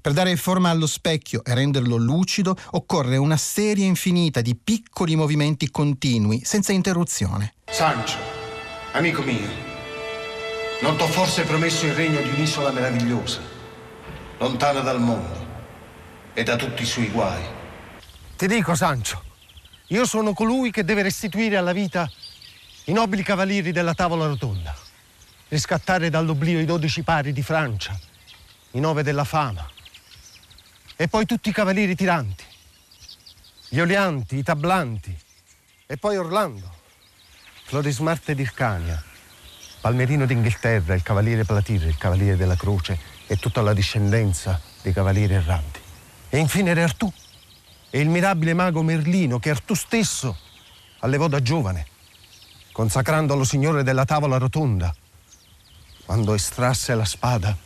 Per 0.00 0.12
dare 0.12 0.36
forma 0.36 0.70
allo 0.70 0.86
specchio 0.86 1.44
e 1.44 1.54
renderlo 1.54 1.96
lucido 1.96 2.56
occorre 2.72 3.16
una 3.16 3.36
serie 3.36 3.84
infinita 3.84 4.40
di 4.40 4.54
piccoli 4.54 5.16
movimenti 5.16 5.70
continui, 5.70 6.42
senza 6.44 6.72
interruzione. 6.72 7.54
Sancho, 7.66 8.16
amico 8.92 9.22
mio, 9.22 9.48
non 10.82 10.96
t'ho 10.96 11.08
forse 11.08 11.42
promesso 11.42 11.86
il 11.86 11.94
regno 11.94 12.22
di 12.22 12.28
un'isola 12.28 12.70
meravigliosa, 12.70 13.40
lontana 14.38 14.80
dal 14.80 15.00
mondo 15.00 15.46
e 16.32 16.44
da 16.44 16.54
tutti 16.54 16.84
i 16.84 16.86
suoi 16.86 17.08
guai? 17.08 17.42
Ti 18.36 18.46
dico, 18.46 18.76
Sancho, 18.76 19.24
io 19.88 20.06
sono 20.06 20.32
colui 20.32 20.70
che 20.70 20.84
deve 20.84 21.02
restituire 21.02 21.56
alla 21.56 21.72
vita 21.72 22.08
i 22.84 22.92
nobili 22.92 23.24
cavalieri 23.24 23.72
della 23.72 23.94
tavola 23.94 24.26
rotonda, 24.26 24.72
riscattare 25.48 26.08
dall'oblio 26.08 26.60
i 26.60 26.64
dodici 26.64 27.02
pari 27.02 27.32
di 27.32 27.42
Francia, 27.42 27.98
i 28.72 28.80
nove 28.80 29.02
della 29.02 29.24
fama, 29.24 29.68
e 31.00 31.06
poi 31.06 31.26
tutti 31.26 31.50
i 31.50 31.52
cavalieri 31.52 31.94
tiranti, 31.94 32.42
gli 33.68 33.78
olianti, 33.78 34.36
i 34.36 34.42
tablanti, 34.42 35.16
e 35.86 35.96
poi 35.96 36.16
Orlando, 36.16 36.74
Florismarte 37.66 38.34
d'Ircania, 38.34 39.00
Palmerino 39.80 40.26
d'Inghilterra, 40.26 40.94
il 40.94 41.04
cavaliere 41.04 41.44
Platire, 41.44 41.86
il 41.86 41.96
cavaliere 41.96 42.36
della 42.36 42.56
Croce 42.56 42.98
e 43.28 43.36
tutta 43.36 43.62
la 43.62 43.74
discendenza 43.74 44.60
dei 44.82 44.92
cavalieri 44.92 45.34
erranti. 45.34 45.78
E 46.30 46.38
infine 46.38 46.74
Re 46.74 46.82
Artù. 46.82 47.12
E 47.90 48.00
il 48.00 48.08
mirabile 48.08 48.52
mago 48.52 48.82
Merlino 48.82 49.38
che 49.38 49.50
Artù 49.50 49.74
stesso 49.74 50.36
allevò 50.98 51.28
da 51.28 51.40
giovane, 51.40 51.86
consacrandolo 52.72 53.44
signore 53.44 53.84
della 53.84 54.04
tavola 54.04 54.36
rotonda, 54.36 54.92
quando 56.04 56.34
estrasse 56.34 56.92
la 56.96 57.04
spada 57.04 57.56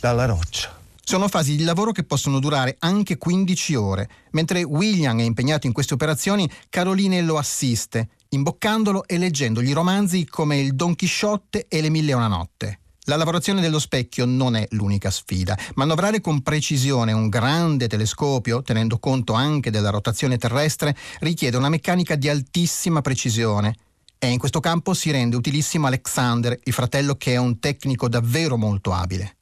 dalla 0.00 0.26
roccia. 0.26 0.83
Sono 1.06 1.28
fasi 1.28 1.54
di 1.54 1.64
lavoro 1.64 1.92
che 1.92 2.02
possono 2.02 2.40
durare 2.40 2.76
anche 2.78 3.18
15 3.18 3.74
ore. 3.74 4.08
Mentre 4.30 4.62
William 4.62 5.20
è 5.20 5.22
impegnato 5.22 5.66
in 5.66 5.74
queste 5.74 5.92
operazioni, 5.92 6.50
Caroline 6.70 7.20
lo 7.20 7.36
assiste, 7.36 8.08
imboccandolo 8.30 9.06
e 9.06 9.18
leggendogli 9.18 9.74
romanzi 9.74 10.24
come 10.24 10.58
Il 10.58 10.74
Don 10.74 10.94
Chisciotte 10.94 11.66
e 11.68 11.82
Le 11.82 11.90
Mille 11.90 12.12
e 12.12 12.14
una 12.14 12.26
notte. 12.26 12.78
La 13.02 13.16
lavorazione 13.16 13.60
dello 13.60 13.78
specchio 13.78 14.24
non 14.24 14.56
è 14.56 14.66
l'unica 14.70 15.10
sfida. 15.10 15.58
Manovrare 15.74 16.22
con 16.22 16.40
precisione 16.40 17.12
un 17.12 17.28
grande 17.28 17.86
telescopio, 17.86 18.62
tenendo 18.62 18.98
conto 18.98 19.34
anche 19.34 19.70
della 19.70 19.90
rotazione 19.90 20.38
terrestre, 20.38 20.96
richiede 21.20 21.58
una 21.58 21.68
meccanica 21.68 22.14
di 22.16 22.30
altissima 22.30 23.02
precisione. 23.02 23.74
E 24.18 24.30
in 24.30 24.38
questo 24.38 24.60
campo 24.60 24.94
si 24.94 25.10
rende 25.10 25.36
utilissimo 25.36 25.86
Alexander, 25.86 26.58
il 26.64 26.72
fratello 26.72 27.14
che 27.16 27.34
è 27.34 27.36
un 27.36 27.58
tecnico 27.58 28.08
davvero 28.08 28.56
molto 28.56 28.94
abile. 28.94 29.33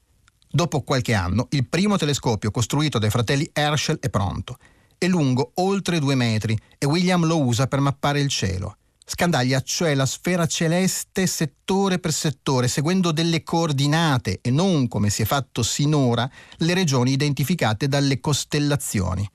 Dopo 0.54 0.82
qualche 0.82 1.14
anno, 1.14 1.46
il 1.52 1.66
primo 1.66 1.96
telescopio 1.96 2.50
costruito 2.50 2.98
dai 2.98 3.08
fratelli 3.08 3.48
Herschel 3.54 3.98
è 3.98 4.10
pronto. 4.10 4.58
È 4.98 5.06
lungo 5.06 5.52
oltre 5.54 5.98
due 5.98 6.14
metri 6.14 6.54
e 6.76 6.84
William 6.84 7.24
lo 7.24 7.40
usa 7.40 7.66
per 7.66 7.80
mappare 7.80 8.20
il 8.20 8.28
cielo. 8.28 8.76
Scandaglia 9.02 9.62
cioè 9.62 9.94
la 9.94 10.04
sfera 10.04 10.46
celeste 10.46 11.26
settore 11.26 11.98
per 11.98 12.12
settore, 12.12 12.68
seguendo 12.68 13.12
delle 13.12 13.42
coordinate 13.42 14.40
e 14.42 14.50
non, 14.50 14.88
come 14.88 15.08
si 15.08 15.22
è 15.22 15.24
fatto 15.24 15.62
sinora, 15.62 16.30
le 16.58 16.74
regioni 16.74 17.12
identificate 17.12 17.88
dalle 17.88 18.20
costellazioni. 18.20 19.26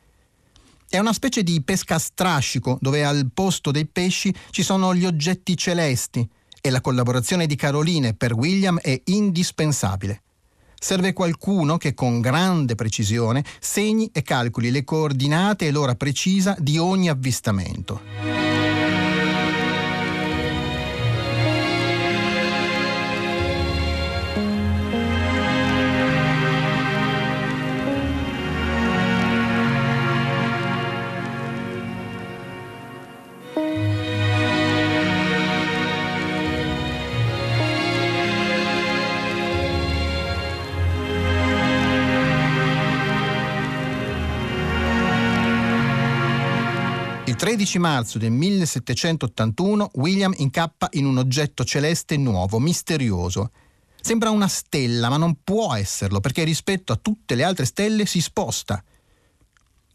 È 0.88 1.00
una 1.00 1.14
specie 1.14 1.42
di 1.42 1.64
pesca 1.64 1.96
a 1.96 2.00
strascico, 2.00 2.78
dove 2.80 3.04
al 3.04 3.32
posto 3.34 3.72
dei 3.72 3.88
pesci 3.88 4.32
ci 4.52 4.62
sono 4.62 4.94
gli 4.94 5.04
oggetti 5.04 5.58
celesti 5.58 6.30
e 6.62 6.70
la 6.70 6.80
collaborazione 6.80 7.48
di 7.48 7.56
Caroline 7.56 8.14
per 8.14 8.34
William 8.34 8.78
è 8.78 9.02
indispensabile. 9.06 10.22
Serve 10.79 11.13
qualcuno 11.13 11.77
che 11.77 11.93
con 11.93 12.22
grande 12.22 12.75
precisione 12.75 13.43
segni 13.60 14.10
e 14.13 14.22
calcoli 14.22 14.72
le 14.72 14.84
coordinate 14.84 15.67
e 15.67 15.72
l'ora 15.72 15.96
precisa 15.96 16.55
di 16.60 16.77
ogni 16.77 17.10
avvistamento. 17.10 18.47
Il 47.27 47.36
13 47.36 47.77
marzo 47.79 48.17
del 48.17 48.31
1781 48.31 49.91
William 49.96 50.34
incappa 50.38 50.88
in 50.93 51.05
un 51.05 51.17
oggetto 51.17 51.65
celeste 51.65 52.15
nuovo, 52.15 52.57
misterioso. 52.57 53.51
Sembra 54.00 54.29
una 54.29 54.48
stella, 54.48 55.10
ma 55.10 55.17
non 55.17 55.39
può 55.43 55.75
esserlo 55.75 56.22
perché 56.22 56.46
rispetto 56.46 56.93
a 56.93 56.96
tutte 56.96 57.36
le 57.36 57.43
altre 57.43 57.65
stelle 57.65 58.05
si 58.05 58.22
sposta. 58.22 58.81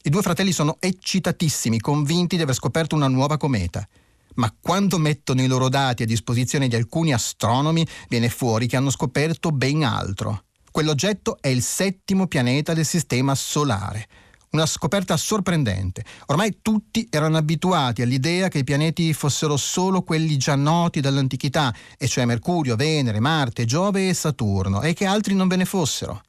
I 0.02 0.10
due 0.10 0.20
fratelli 0.20 0.52
sono 0.52 0.76
eccitatissimi, 0.78 1.80
convinti 1.80 2.36
di 2.36 2.42
aver 2.42 2.54
scoperto 2.54 2.96
una 2.96 3.08
nuova 3.08 3.38
cometa. 3.38 3.88
Ma 4.34 4.54
quando 4.60 4.98
mettono 4.98 5.40
i 5.40 5.46
loro 5.46 5.70
dati 5.70 6.02
a 6.02 6.06
disposizione 6.06 6.68
di 6.68 6.76
alcuni 6.76 7.14
astronomi, 7.14 7.86
viene 8.10 8.28
fuori 8.28 8.66
che 8.66 8.76
hanno 8.76 8.90
scoperto 8.90 9.52
ben 9.52 9.84
altro. 9.84 10.44
Quell'oggetto 10.70 11.38
è 11.40 11.48
il 11.48 11.62
settimo 11.62 12.26
pianeta 12.26 12.74
del 12.74 12.84
Sistema 12.84 13.34
Solare, 13.34 14.06
Una 14.52 14.66
scoperta 14.66 15.16
sorprendente. 15.16 16.04
Ormai 16.26 16.58
tutti 16.60 17.08
erano 17.10 17.38
abituati 17.38 18.02
all'idea 18.02 18.48
che 18.48 18.58
i 18.58 18.64
pianeti 18.64 19.14
fossero 19.14 19.56
solo 19.56 20.02
quelli 20.02 20.36
già 20.36 20.56
noti 20.56 21.00
dall'antichità, 21.00 21.74
e 21.96 22.06
cioè 22.06 22.26
Mercurio, 22.26 22.76
Venere, 22.76 23.18
Marte, 23.18 23.64
Giove 23.64 24.10
e 24.10 24.14
Saturno, 24.14 24.82
e 24.82 24.92
che 24.92 25.06
altri 25.06 25.34
non 25.34 25.48
ve 25.48 25.56
ne 25.56 25.64
fossero. 25.64 26.20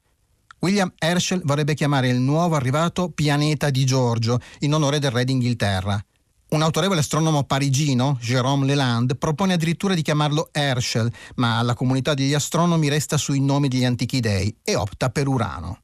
William 0.60 0.90
Herschel 0.96 1.42
vorrebbe 1.44 1.74
chiamare 1.74 2.08
il 2.08 2.18
nuovo 2.18 2.54
arrivato 2.54 3.10
Pianeta 3.10 3.68
di 3.68 3.84
Giorgio, 3.84 4.40
in 4.60 4.72
onore 4.72 4.98
del 4.98 5.10
re 5.10 5.24
d'Inghilterra. 5.24 6.02
Un 6.48 6.62
autorevole 6.62 7.00
astronomo 7.00 7.44
parigino, 7.44 8.18
Jérôme 8.22 8.64
Leland, 8.64 9.18
propone 9.18 9.52
addirittura 9.52 9.92
di 9.92 10.00
chiamarlo 10.00 10.48
Herschel, 10.50 11.12
ma 11.34 11.60
la 11.60 11.74
comunità 11.74 12.14
degli 12.14 12.32
astronomi 12.32 12.88
resta 12.88 13.18
sui 13.18 13.40
nomi 13.40 13.68
degli 13.68 13.84
antichi 13.84 14.20
dei 14.20 14.56
e 14.62 14.76
opta 14.76 15.10
per 15.10 15.28
Urano. 15.28 15.80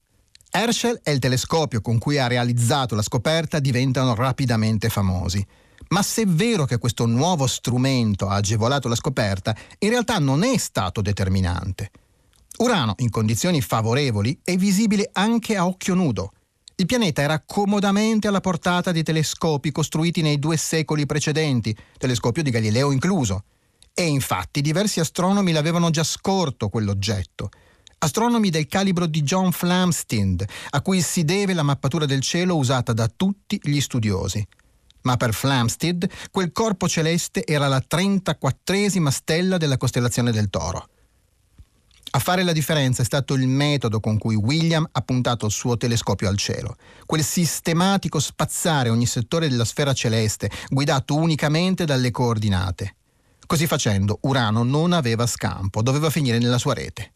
Herschel 0.52 1.00
e 1.04 1.12
il 1.12 1.20
telescopio 1.20 1.80
con 1.80 1.98
cui 1.98 2.18
ha 2.18 2.26
realizzato 2.26 2.96
la 2.96 3.02
scoperta 3.02 3.60
diventano 3.60 4.14
rapidamente 4.14 4.88
famosi. 4.88 5.46
Ma 5.88 6.02
se 6.02 6.22
è 6.22 6.26
vero 6.26 6.64
che 6.64 6.78
questo 6.78 7.06
nuovo 7.06 7.46
strumento 7.46 8.28
ha 8.28 8.34
agevolato 8.34 8.88
la 8.88 8.96
scoperta, 8.96 9.54
in 9.78 9.90
realtà 9.90 10.18
non 10.18 10.42
è 10.42 10.56
stato 10.58 11.02
determinante. 11.02 11.90
Urano, 12.58 12.94
in 12.98 13.10
condizioni 13.10 13.60
favorevoli, 13.60 14.40
è 14.42 14.56
visibile 14.56 15.08
anche 15.12 15.56
a 15.56 15.66
occhio 15.66 15.94
nudo. 15.94 16.32
Il 16.74 16.86
pianeta 16.86 17.22
era 17.22 17.42
comodamente 17.44 18.26
alla 18.26 18.40
portata 18.40 18.90
di 18.90 19.02
telescopi 19.02 19.70
costruiti 19.70 20.20
nei 20.20 20.38
due 20.38 20.56
secoli 20.56 21.06
precedenti, 21.06 21.76
telescopio 21.96 22.42
di 22.42 22.50
Galileo 22.50 22.90
incluso. 22.90 23.44
E 23.94 24.02
infatti 24.02 24.60
diversi 24.60 24.98
astronomi 24.98 25.52
l'avevano 25.52 25.90
già 25.90 26.04
scorto 26.04 26.68
quell'oggetto 26.68 27.50
astronomi 28.02 28.48
del 28.50 28.66
calibro 28.66 29.06
di 29.06 29.22
John 29.22 29.52
Flamsteed, 29.52 30.44
a 30.70 30.80
cui 30.80 31.02
si 31.02 31.24
deve 31.24 31.52
la 31.52 31.62
mappatura 31.62 32.06
del 32.06 32.22
cielo 32.22 32.56
usata 32.56 32.92
da 32.92 33.08
tutti 33.14 33.60
gli 33.62 33.80
studiosi. 33.80 34.46
Ma 35.02 35.16
per 35.16 35.34
Flamsteed 35.34 36.08
quel 36.30 36.52
corpo 36.52 36.88
celeste 36.88 37.44
era 37.44 37.68
la 37.68 37.82
34esima 37.86 39.08
stella 39.08 39.56
della 39.58 39.76
costellazione 39.76 40.32
del 40.32 40.48
Toro. 40.50 40.88
A 42.12 42.18
fare 42.18 42.42
la 42.42 42.52
differenza 42.52 43.02
è 43.02 43.04
stato 43.04 43.34
il 43.34 43.46
metodo 43.46 44.00
con 44.00 44.18
cui 44.18 44.34
William 44.34 44.86
ha 44.90 45.00
puntato 45.02 45.46
il 45.46 45.52
suo 45.52 45.76
telescopio 45.76 46.28
al 46.28 46.38
cielo, 46.38 46.76
quel 47.06 47.22
sistematico 47.22 48.18
spazzare 48.18 48.88
ogni 48.88 49.06
settore 49.06 49.48
della 49.48 49.64
sfera 49.64 49.92
celeste, 49.92 50.50
guidato 50.70 51.14
unicamente 51.14 51.84
dalle 51.84 52.10
coordinate. 52.10 52.96
Così 53.46 53.66
facendo, 53.66 54.18
Urano 54.22 54.64
non 54.64 54.92
aveva 54.92 55.26
scampo, 55.26 55.82
doveva 55.82 56.10
finire 56.10 56.38
nella 56.38 56.58
sua 56.58 56.74
rete. 56.74 57.12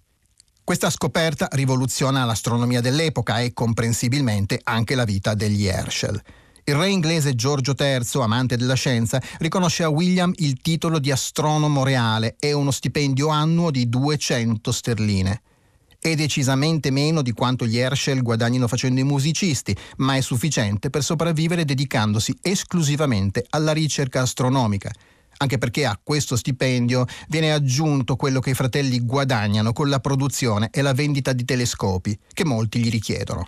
Questa 0.64 0.88
scoperta 0.88 1.46
rivoluziona 1.52 2.24
l'astronomia 2.24 2.80
dell'epoca 2.80 3.38
e 3.38 3.52
comprensibilmente 3.52 4.58
anche 4.64 4.94
la 4.94 5.04
vita 5.04 5.34
degli 5.34 5.66
Herschel. 5.66 6.18
Il 6.64 6.74
re 6.74 6.88
inglese 6.88 7.34
Giorgio 7.34 7.74
III, 7.78 8.22
amante 8.22 8.56
della 8.56 8.72
scienza, 8.72 9.20
riconosce 9.40 9.82
a 9.82 9.90
William 9.90 10.32
il 10.36 10.62
titolo 10.62 10.98
di 10.98 11.10
astronomo 11.10 11.84
reale 11.84 12.36
e 12.40 12.54
uno 12.54 12.70
stipendio 12.70 13.28
annuo 13.28 13.70
di 13.70 13.90
200 13.90 14.72
sterline. 14.72 15.42
È 16.00 16.14
decisamente 16.14 16.90
meno 16.90 17.20
di 17.20 17.32
quanto 17.32 17.66
gli 17.66 17.76
Herschel 17.76 18.22
guadagnino 18.22 18.66
facendo 18.66 19.00
i 19.00 19.04
musicisti, 19.04 19.76
ma 19.98 20.16
è 20.16 20.22
sufficiente 20.22 20.88
per 20.88 21.02
sopravvivere 21.02 21.66
dedicandosi 21.66 22.38
esclusivamente 22.40 23.44
alla 23.50 23.72
ricerca 23.72 24.22
astronomica 24.22 24.90
anche 25.38 25.58
perché 25.58 25.86
a 25.86 25.98
questo 26.02 26.36
stipendio 26.36 27.06
viene 27.28 27.52
aggiunto 27.52 28.16
quello 28.16 28.40
che 28.40 28.50
i 28.50 28.54
fratelli 28.54 29.00
guadagnano 29.00 29.72
con 29.72 29.88
la 29.88 30.00
produzione 30.00 30.68
e 30.70 30.82
la 30.82 30.92
vendita 30.92 31.32
di 31.32 31.44
telescopi, 31.44 32.18
che 32.32 32.44
molti 32.44 32.78
gli 32.78 32.90
richiedono. 32.90 33.42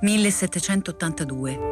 1782 0.00 1.70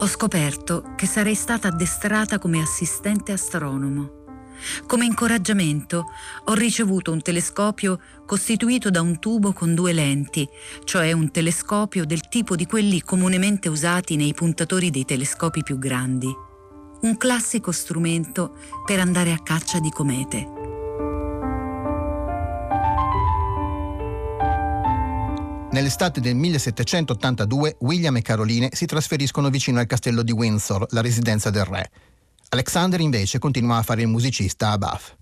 Ho 0.00 0.06
scoperto 0.06 0.92
che 0.94 1.06
sarei 1.06 1.34
stata 1.34 1.68
addestrata 1.68 2.38
come 2.38 2.60
assistente 2.60 3.32
astronomo. 3.32 4.17
Come 4.86 5.04
incoraggiamento 5.04 6.06
ho 6.44 6.54
ricevuto 6.54 7.12
un 7.12 7.22
telescopio 7.22 8.00
costituito 8.26 8.90
da 8.90 9.00
un 9.00 9.18
tubo 9.18 9.52
con 9.52 9.74
due 9.74 9.92
lenti, 9.92 10.48
cioè 10.84 11.12
un 11.12 11.30
telescopio 11.30 12.04
del 12.04 12.28
tipo 12.28 12.56
di 12.56 12.66
quelli 12.66 13.02
comunemente 13.02 13.68
usati 13.68 14.16
nei 14.16 14.34
puntatori 14.34 14.90
dei 14.90 15.04
telescopi 15.04 15.62
più 15.62 15.78
grandi. 15.78 16.28
Un 17.00 17.16
classico 17.16 17.70
strumento 17.70 18.56
per 18.84 19.00
andare 19.00 19.32
a 19.32 19.40
caccia 19.42 19.78
di 19.78 19.90
comete. 19.90 20.56
Nell'estate 25.70 26.20
del 26.20 26.34
1782 26.34 27.76
William 27.80 28.16
e 28.16 28.22
Caroline 28.22 28.70
si 28.72 28.86
trasferiscono 28.86 29.50
vicino 29.50 29.78
al 29.78 29.86
castello 29.86 30.22
di 30.22 30.32
Windsor, 30.32 30.86
la 30.90 31.02
residenza 31.02 31.50
del 31.50 31.66
re. 31.66 31.90
Alexander 32.50 32.98
invece 33.00 33.38
continua 33.38 33.76
a 33.76 33.82
fare 33.82 34.02
il 34.02 34.08
musicista 34.08 34.70
a 34.70 34.78
Bath. 34.78 35.16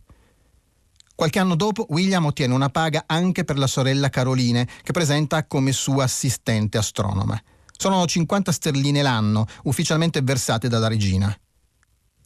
Qualche 1.17 1.39
anno 1.39 1.57
dopo 1.57 1.87
William 1.89 2.27
ottiene 2.27 2.55
una 2.55 2.69
paga 2.69 3.05
anche 3.07 3.43
per 3.43 3.59
la 3.59 3.67
sorella 3.67 4.11
Caroline, 4.11 4.69
che 4.83 4.93
presenta 4.93 5.47
come 5.47 5.73
sua 5.73 6.05
assistente 6.05 6.79
astronoma. 6.79 7.41
Sono 7.77 8.07
50 8.07 8.53
sterline 8.53 9.03
l'anno, 9.03 9.47
ufficialmente 9.65 10.21
versate 10.23 10.69
dalla 10.69 10.89
regina. 10.89 11.35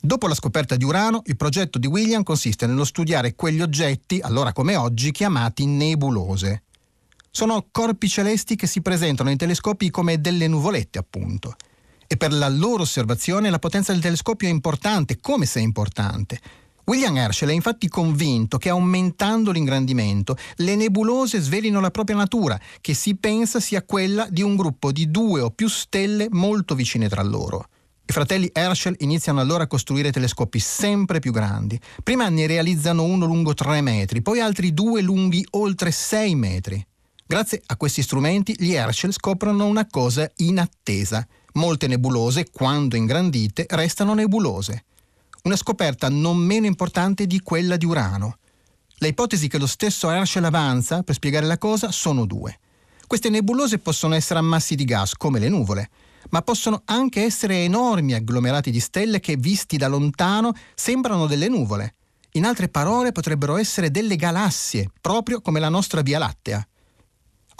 Dopo 0.03 0.27
la 0.27 0.35
scoperta 0.35 0.77
di 0.77 0.85
Urano, 0.85 1.23
il 1.27 1.37
progetto 1.37 1.79
di 1.79 1.87
William 1.87 2.23
consiste 2.23 2.67
nello 2.67 2.85
studiare 2.85 3.35
quegli 3.35 3.63
oggetti, 3.63 4.21
allora 4.21 4.53
come 4.53 4.77
oggi, 4.77 5.13
chiamati 5.13 5.67
nebulose. 5.67 6.65
Sono 7.31 7.69
corpi 7.71 8.09
celesti 8.09 8.57
che 8.57 8.67
si 8.67 8.83
presentano 8.83 9.31
ai 9.31 9.37
telescopi 9.37 9.89
come 9.91 10.21
delle 10.21 10.49
nuvolette, 10.49 10.99
appunto 10.99 11.57
e 12.13 12.17
per 12.17 12.33
la 12.33 12.49
loro 12.49 12.83
osservazione 12.83 13.51
la 13.51 13.61
potenza 13.61 13.93
del 13.93 14.01
telescopio 14.01 14.49
è 14.49 14.51
importante, 14.51 15.21
come 15.21 15.47
se 15.47 15.61
è 15.61 15.63
importante. 15.63 16.41
William 16.87 17.17
Herschel 17.17 17.51
è 17.51 17.53
infatti 17.53 17.87
convinto 17.87 18.59
che 18.59 18.69
aumentando 18.69 19.53
l'ingrandimento 19.53 20.37
le 20.57 20.75
nebulose 20.75 21.39
svelino 21.39 21.79
la 21.79 21.93
propria 21.93 22.17
natura, 22.17 22.59
che 22.81 22.95
si 22.95 23.15
pensa 23.15 23.61
sia 23.61 23.85
quella 23.85 24.27
di 24.29 24.43
un 24.43 24.57
gruppo 24.57 24.91
di 24.91 25.09
due 25.09 25.41
o 25.41 25.51
più 25.51 25.69
stelle 25.69 26.27
molto 26.33 26.75
vicine 26.75 27.09
tra 27.09 27.23
loro. 27.23 27.69
I 28.05 28.13
fratelli 28.13 28.51
Herschel 28.53 28.97
iniziano 28.99 29.39
allora 29.39 29.63
a 29.63 29.69
costruire 29.69 30.11
telescopi 30.11 30.59
sempre 30.59 31.21
più 31.21 31.31
grandi. 31.31 31.79
Prima 32.03 32.29
ne 32.29 32.49
realizzano 32.49 33.05
uno 33.05 33.25
lungo 33.25 33.55
3 33.55 33.83
metri, 33.83 34.21
poi 34.21 34.41
altri 34.41 34.75
due 34.75 35.01
lunghi 35.01 35.47
oltre 35.51 35.93
6 35.93 36.35
metri. 36.35 36.85
Grazie 37.25 37.63
a 37.67 37.77
questi 37.77 38.03
strumenti 38.03 38.57
gli 38.59 38.73
Herschel 38.73 39.13
scoprono 39.13 39.67
una 39.67 39.87
cosa 39.87 40.29
inattesa. 40.39 41.25
Molte 41.55 41.87
nebulose, 41.87 42.51
quando 42.51 42.97
ingrandite, 42.97 43.67
restano 43.71 44.15
nebulose. 44.15 44.85
Una 45.43 45.57
scoperta 45.57 46.09
non 46.09 46.37
meno 46.37 46.67
importante 46.67 47.27
di 47.27 47.41
quella 47.41 47.77
di 47.77 47.87
Urano. 47.87 48.37
Le 48.99 49.09
ipotesi 49.09 49.49
che 49.49 49.59
lo 49.59 49.67
stesso 49.67 50.11
Herschel 50.11 50.45
avanza 50.45 51.03
per 51.03 51.15
spiegare 51.15 51.47
la 51.47 51.59
cosa 51.59 51.91
sono 51.91 52.27
due. 52.27 52.59
Queste 53.07 53.31
nebulose 53.31 53.79
possono 53.79 54.15
essere 54.15 54.39
ammassi 54.39 54.75
di 54.75 54.85
gas, 54.85 55.15
come 55.15 55.39
le 55.39 55.49
nuvole, 55.49 55.91
ma 56.31 56.43
possono 56.43 56.83
anche 56.85 57.25
essere 57.25 57.65
enormi 57.65 58.13
agglomerati 58.13 58.71
di 58.71 58.79
stelle 58.79 59.19
che, 59.19 59.37
visti 59.37 59.77
da 59.77 59.89
lontano, 59.89 60.53
sembrano 60.75 61.27
delle 61.27 61.49
nuvole. 61.49 61.95
In 62.33 62.45
altre 62.45 62.69
parole, 62.69 63.11
potrebbero 63.11 63.57
essere 63.57 63.91
delle 63.91 64.15
galassie, 64.15 64.89
proprio 65.01 65.41
come 65.41 65.59
la 65.59 65.69
nostra 65.69 66.03
Via 66.03 66.19
Lattea. 66.19 66.65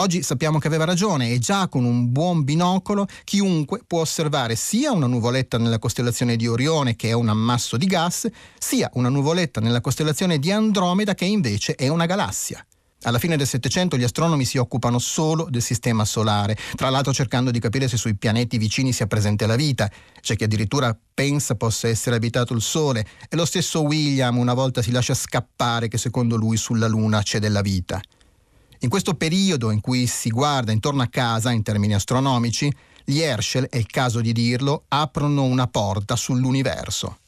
Oggi 0.01 0.23
sappiamo 0.23 0.59
che 0.59 0.67
aveva 0.67 0.87
ragione 0.87 1.31
e 1.31 1.39
già 1.39 1.69
con 1.69 1.85
un 1.85 2.11
buon 2.11 2.43
binocolo 2.43 3.07
chiunque 3.23 3.83
può 3.87 4.01
osservare 4.01 4.57
sia 4.57 4.93
una 4.93 5.07
nuvoletta 5.07 5.59
nella 5.59 5.79
costellazione 5.79 6.37
di 6.37 6.47
Orione 6.47 6.97
che 6.97 7.11
è 7.11 7.13
un 7.13 7.29
ammasso 7.29 7.77
di 7.77 7.85
gas, 7.85 8.27
sia 8.59 8.89
una 8.95 9.11
nuvoletta 9.11 9.61
nella 9.61 9.83
costellazione 9.83 10.39
di 10.39 10.51
Andromeda 10.51 11.15
che 11.15 11.27
invece 11.27 11.75
è 11.75 11.89
una 11.89 12.07
galassia. 12.07 12.65
Alla 13.03 13.19
fine 13.19 13.37
del 13.37 13.47
Settecento 13.47 13.99
gli 13.99 14.03
astronomi 14.03 14.47
si 14.47 14.57
occupano 14.57 14.99
solo 14.99 15.47
del 15.51 15.61
sistema 15.61 16.07
solare, 16.07 16.57
tra 16.77 16.89
l'altro 16.89 17.13
cercando 17.13 17.51
di 17.51 17.61
capire 17.61 17.87
se 17.87 17.99
sui 17.99 18.17
pianeti 18.17 18.57
vicini 18.57 18.95
sia 18.95 19.07
presente 19.07 19.47
la 19.47 19.57
vita. 19.57 19.91
C'è 20.23 20.35
chi 20.35 20.45
addirittura 20.45 20.97
pensa 21.13 21.57
possa 21.57 21.89
essere 21.89 22.17
abitato 22.17 22.55
il 22.55 22.63
Sole 22.63 23.07
e 23.29 23.37
lo 23.37 23.45
stesso 23.45 23.83
William 23.83 24.39
una 24.39 24.55
volta 24.55 24.81
si 24.81 24.93
lascia 24.93 25.13
scappare 25.13 25.89
che 25.89 25.99
secondo 25.99 26.37
lui 26.37 26.57
sulla 26.57 26.89
Luna 26.89 27.21
c'è 27.21 27.39
della 27.39 27.61
vita. 27.61 28.01
In 28.83 28.89
questo 28.89 29.13
periodo 29.13 29.71
in 29.73 29.83
cui 29.83 30.07
si 30.07 30.31
guarda 30.31 30.73
intorno 30.73 31.03
a 31.03 31.09
casa 31.09 31.51
in 31.51 31.63
termini 31.63 31.93
astronomici, 31.93 32.73
gli 33.05 33.19
Herschel, 33.19 33.69
è 33.69 33.77
il 33.77 33.87
caso 33.87 34.23
di 34.23 34.33
dirlo, 34.33 34.85
aprono 34.89 35.45
una 35.45 35.67
porta 35.67 36.17
sull'universo. 36.17 37.19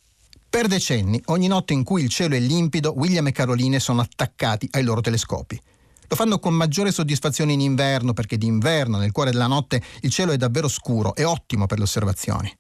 Per 0.49 0.67
decenni, 0.67 1.21
ogni 1.27 1.49
notte 1.49 1.75
in 1.75 1.85
cui 1.85 2.03
il 2.03 2.09
cielo 2.09 2.35
è 2.37 2.38
limpido, 2.38 2.95
William 2.97 3.27
e 3.27 3.33
Caroline 3.33 3.81
sono 3.81 4.01
attaccati 4.01 4.67
ai 4.73 4.83
loro 4.83 5.03
telescopi. 5.03 5.61
Lo 6.09 6.17
fanno 6.17 6.38
con 6.38 6.55
maggiore 6.55 6.91
soddisfazione 6.91 7.53
in 7.53 7.61
inverno 7.61 8.15
perché 8.15 8.38
d'inverno, 8.38 8.97
nel 8.97 9.12
cuore 9.12 9.31
della 9.31 9.47
notte, 9.47 9.83
il 10.01 10.11
cielo 10.11 10.33
è 10.33 10.38
davvero 10.38 10.69
scuro 10.69 11.15
e 11.15 11.25
ottimo 11.25 11.67
per 11.67 11.77
le 11.77 11.85
osservazioni. 11.85 12.57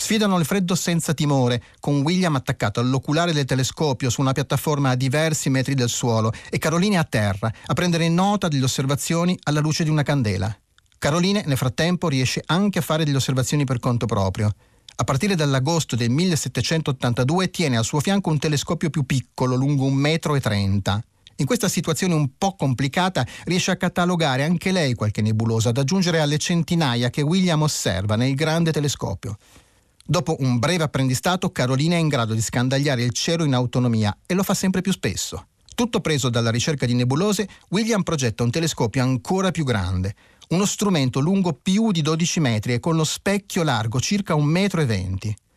Sfidano 0.00 0.38
il 0.38 0.46
freddo 0.46 0.74
senza 0.74 1.12
timore, 1.12 1.62
con 1.78 2.00
William 2.00 2.34
attaccato 2.34 2.80
all'oculare 2.80 3.34
del 3.34 3.44
telescopio 3.44 4.08
su 4.08 4.22
una 4.22 4.32
piattaforma 4.32 4.88
a 4.88 4.94
diversi 4.94 5.50
metri 5.50 5.74
del 5.74 5.90
suolo 5.90 6.32
e 6.48 6.56
Caroline 6.56 6.96
a 6.96 7.04
terra, 7.04 7.52
a 7.66 7.74
prendere 7.74 8.08
nota 8.08 8.48
delle 8.48 8.64
osservazioni 8.64 9.38
alla 9.42 9.60
luce 9.60 9.84
di 9.84 9.90
una 9.90 10.02
candela. 10.02 10.56
Caroline, 10.96 11.44
nel 11.44 11.58
frattempo, 11.58 12.08
riesce 12.08 12.42
anche 12.46 12.78
a 12.78 12.82
fare 12.82 13.04
delle 13.04 13.18
osservazioni 13.18 13.64
per 13.64 13.78
conto 13.78 14.06
proprio. 14.06 14.50
A 14.96 15.04
partire 15.04 15.34
dall'agosto 15.34 15.96
del 15.96 16.08
1782 16.08 17.50
tiene 17.50 17.76
al 17.76 17.84
suo 17.84 18.00
fianco 18.00 18.30
un 18.30 18.38
telescopio 18.38 18.88
più 18.88 19.04
piccolo, 19.04 19.54
lungo 19.54 19.84
un 19.84 19.94
metro 19.94 20.34
e 20.34 20.40
trenta. 20.40 21.00
In 21.36 21.46
questa 21.46 21.68
situazione 21.68 22.14
un 22.14 22.38
po' 22.38 22.56
complicata 22.56 23.24
riesce 23.44 23.70
a 23.70 23.76
catalogare 23.76 24.44
anche 24.44 24.72
lei 24.72 24.94
qualche 24.94 25.20
nebulosa, 25.20 25.68
ad 25.68 25.76
aggiungere 25.76 26.20
alle 26.20 26.38
centinaia 26.38 27.10
che 27.10 27.20
William 27.20 27.60
osserva 27.60 28.16
nel 28.16 28.34
grande 28.34 28.72
telescopio. 28.72 29.36
Dopo 30.10 30.34
un 30.40 30.58
breve 30.58 30.82
apprendistato, 30.82 31.52
Carolina 31.52 31.94
è 31.94 31.98
in 32.00 32.08
grado 32.08 32.34
di 32.34 32.40
scandagliare 32.40 33.00
il 33.00 33.12
cielo 33.12 33.44
in 33.44 33.54
autonomia 33.54 34.12
e 34.26 34.34
lo 34.34 34.42
fa 34.42 34.54
sempre 34.54 34.80
più 34.80 34.90
spesso. 34.90 35.46
Tutto 35.72 36.00
preso 36.00 36.28
dalla 36.28 36.50
ricerca 36.50 36.84
di 36.84 36.94
nebulose, 36.94 37.48
William 37.68 38.02
progetta 38.02 38.42
un 38.42 38.50
telescopio 38.50 39.04
ancora 39.04 39.52
più 39.52 39.62
grande, 39.62 40.16
uno 40.48 40.64
strumento 40.64 41.20
lungo 41.20 41.52
più 41.52 41.92
di 41.92 42.02
12 42.02 42.40
metri 42.40 42.72
e 42.72 42.80
con 42.80 42.96
lo 42.96 43.04
specchio 43.04 43.62
largo 43.62 44.00
circa 44.00 44.34
1,20 44.34 44.46
metro. 44.46 44.84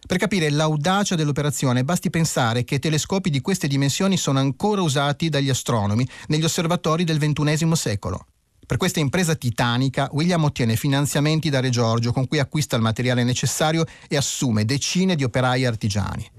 Per 0.05 0.17
capire 0.17 0.51
l'audacia 0.51 1.15
dell'operazione 1.15 1.83
basti 1.83 2.11
pensare 2.11 2.63
che 2.63 2.77
telescopi 2.77 3.31
di 3.31 3.41
queste 3.41 3.67
dimensioni 3.67 4.17
sono 4.17 4.37
ancora 4.37 4.83
usati 4.83 5.29
dagli 5.29 5.49
astronomi 5.49 6.07
negli 6.27 6.43
osservatori 6.43 7.03
del 7.03 7.17
XXI 7.17 7.75
secolo. 7.75 8.27
Per 8.65 8.77
questa 8.77 8.99
impresa 8.99 9.35
titanica, 9.35 10.09
William 10.13 10.43
ottiene 10.43 10.75
finanziamenti 10.75 11.49
da 11.49 11.59
Re 11.59 11.69
Giorgio 11.69 12.13
con 12.13 12.27
cui 12.27 12.39
acquista 12.39 12.75
il 12.75 12.81
materiale 12.81 13.23
necessario 13.23 13.85
e 14.07 14.15
assume 14.15 14.63
decine 14.65 15.15
di 15.15 15.23
operai 15.23 15.65
artigiani. 15.65 16.29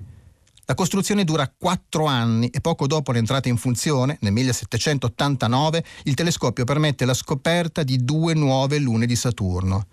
La 0.66 0.74
costruzione 0.74 1.24
dura 1.24 1.52
quattro 1.54 2.06
anni 2.06 2.48
e 2.48 2.62
poco 2.62 2.86
dopo 2.86 3.12
l'entrata 3.12 3.50
in 3.50 3.58
funzione, 3.58 4.16
nel 4.22 4.32
1789, 4.32 5.84
il 6.04 6.14
telescopio 6.14 6.64
permette 6.64 7.04
la 7.04 7.12
scoperta 7.12 7.82
di 7.82 8.02
due 8.02 8.32
nuove 8.32 8.78
lune 8.78 9.04
di 9.04 9.16
Saturno. 9.16 9.86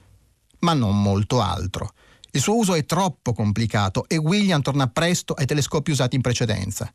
Ma 0.59 0.73
non 0.73 1.01
molto 1.01 1.41
altro. 1.41 1.91
Il 2.31 2.39
suo 2.39 2.55
uso 2.55 2.75
è 2.75 2.85
troppo 2.85 3.33
complicato 3.33 4.05
e 4.07 4.15
William 4.15 4.61
torna 4.61 4.87
presto 4.87 5.33
ai 5.33 5.45
telescopi 5.45 5.91
usati 5.91 6.15
in 6.15 6.21
precedenza. 6.21 6.89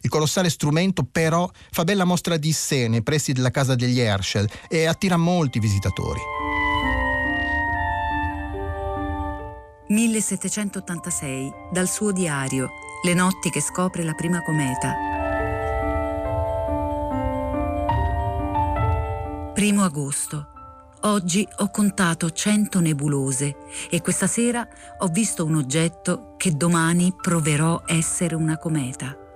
Il 0.00 0.10
colossale 0.10 0.50
strumento 0.50 1.04
però 1.04 1.48
fa 1.70 1.84
bella 1.84 2.04
mostra 2.04 2.36
di 2.36 2.52
sé 2.52 2.88
nei 2.88 3.02
pressi 3.02 3.32
della 3.32 3.50
casa 3.50 3.74
degli 3.74 3.98
Herschel 3.98 4.48
e 4.68 4.86
attira 4.86 5.16
molti 5.16 5.58
visitatori. 5.58 6.20
1786, 9.88 11.52
dal 11.72 11.88
suo 11.88 12.12
diario, 12.12 12.68
Le 13.04 13.14
notti 13.14 13.48
che 13.48 13.60
scopre 13.60 14.02
la 14.02 14.12
prima 14.12 14.42
cometa. 14.42 14.92
Primo 19.54 19.84
agosto. 19.84 20.48
Oggi 21.02 21.46
ho 21.58 21.70
contato 21.70 22.30
100 22.30 22.80
nebulose 22.80 23.56
e 23.88 24.00
questa 24.00 24.26
sera 24.26 24.66
ho 24.98 25.06
visto 25.06 25.44
un 25.44 25.54
oggetto 25.54 26.34
che 26.36 26.56
domani 26.56 27.14
proverò 27.14 27.82
essere 27.86 28.34
una 28.34 28.58
cometa. 28.58 29.27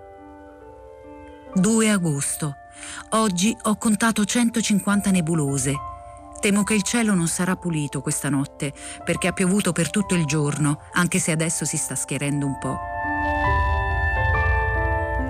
2 1.54 1.90
agosto. 1.90 2.56
Oggi 3.10 3.54
ho 3.62 3.76
contato 3.76 4.24
150 4.24 5.10
nebulose. 5.10 5.74
Temo 6.40 6.64
che 6.64 6.74
il 6.74 6.82
cielo 6.82 7.14
non 7.14 7.28
sarà 7.28 7.56
pulito 7.56 8.00
questa 8.00 8.30
notte 8.30 8.72
perché 9.04 9.28
ha 9.28 9.32
piovuto 9.32 9.72
per 9.72 9.90
tutto 9.90 10.14
il 10.14 10.24
giorno, 10.24 10.80
anche 10.92 11.18
se 11.18 11.30
adesso 11.30 11.64
si 11.66 11.76
sta 11.76 11.94
schierendo 11.94 12.46
un 12.46 12.58
po'. 12.58 12.78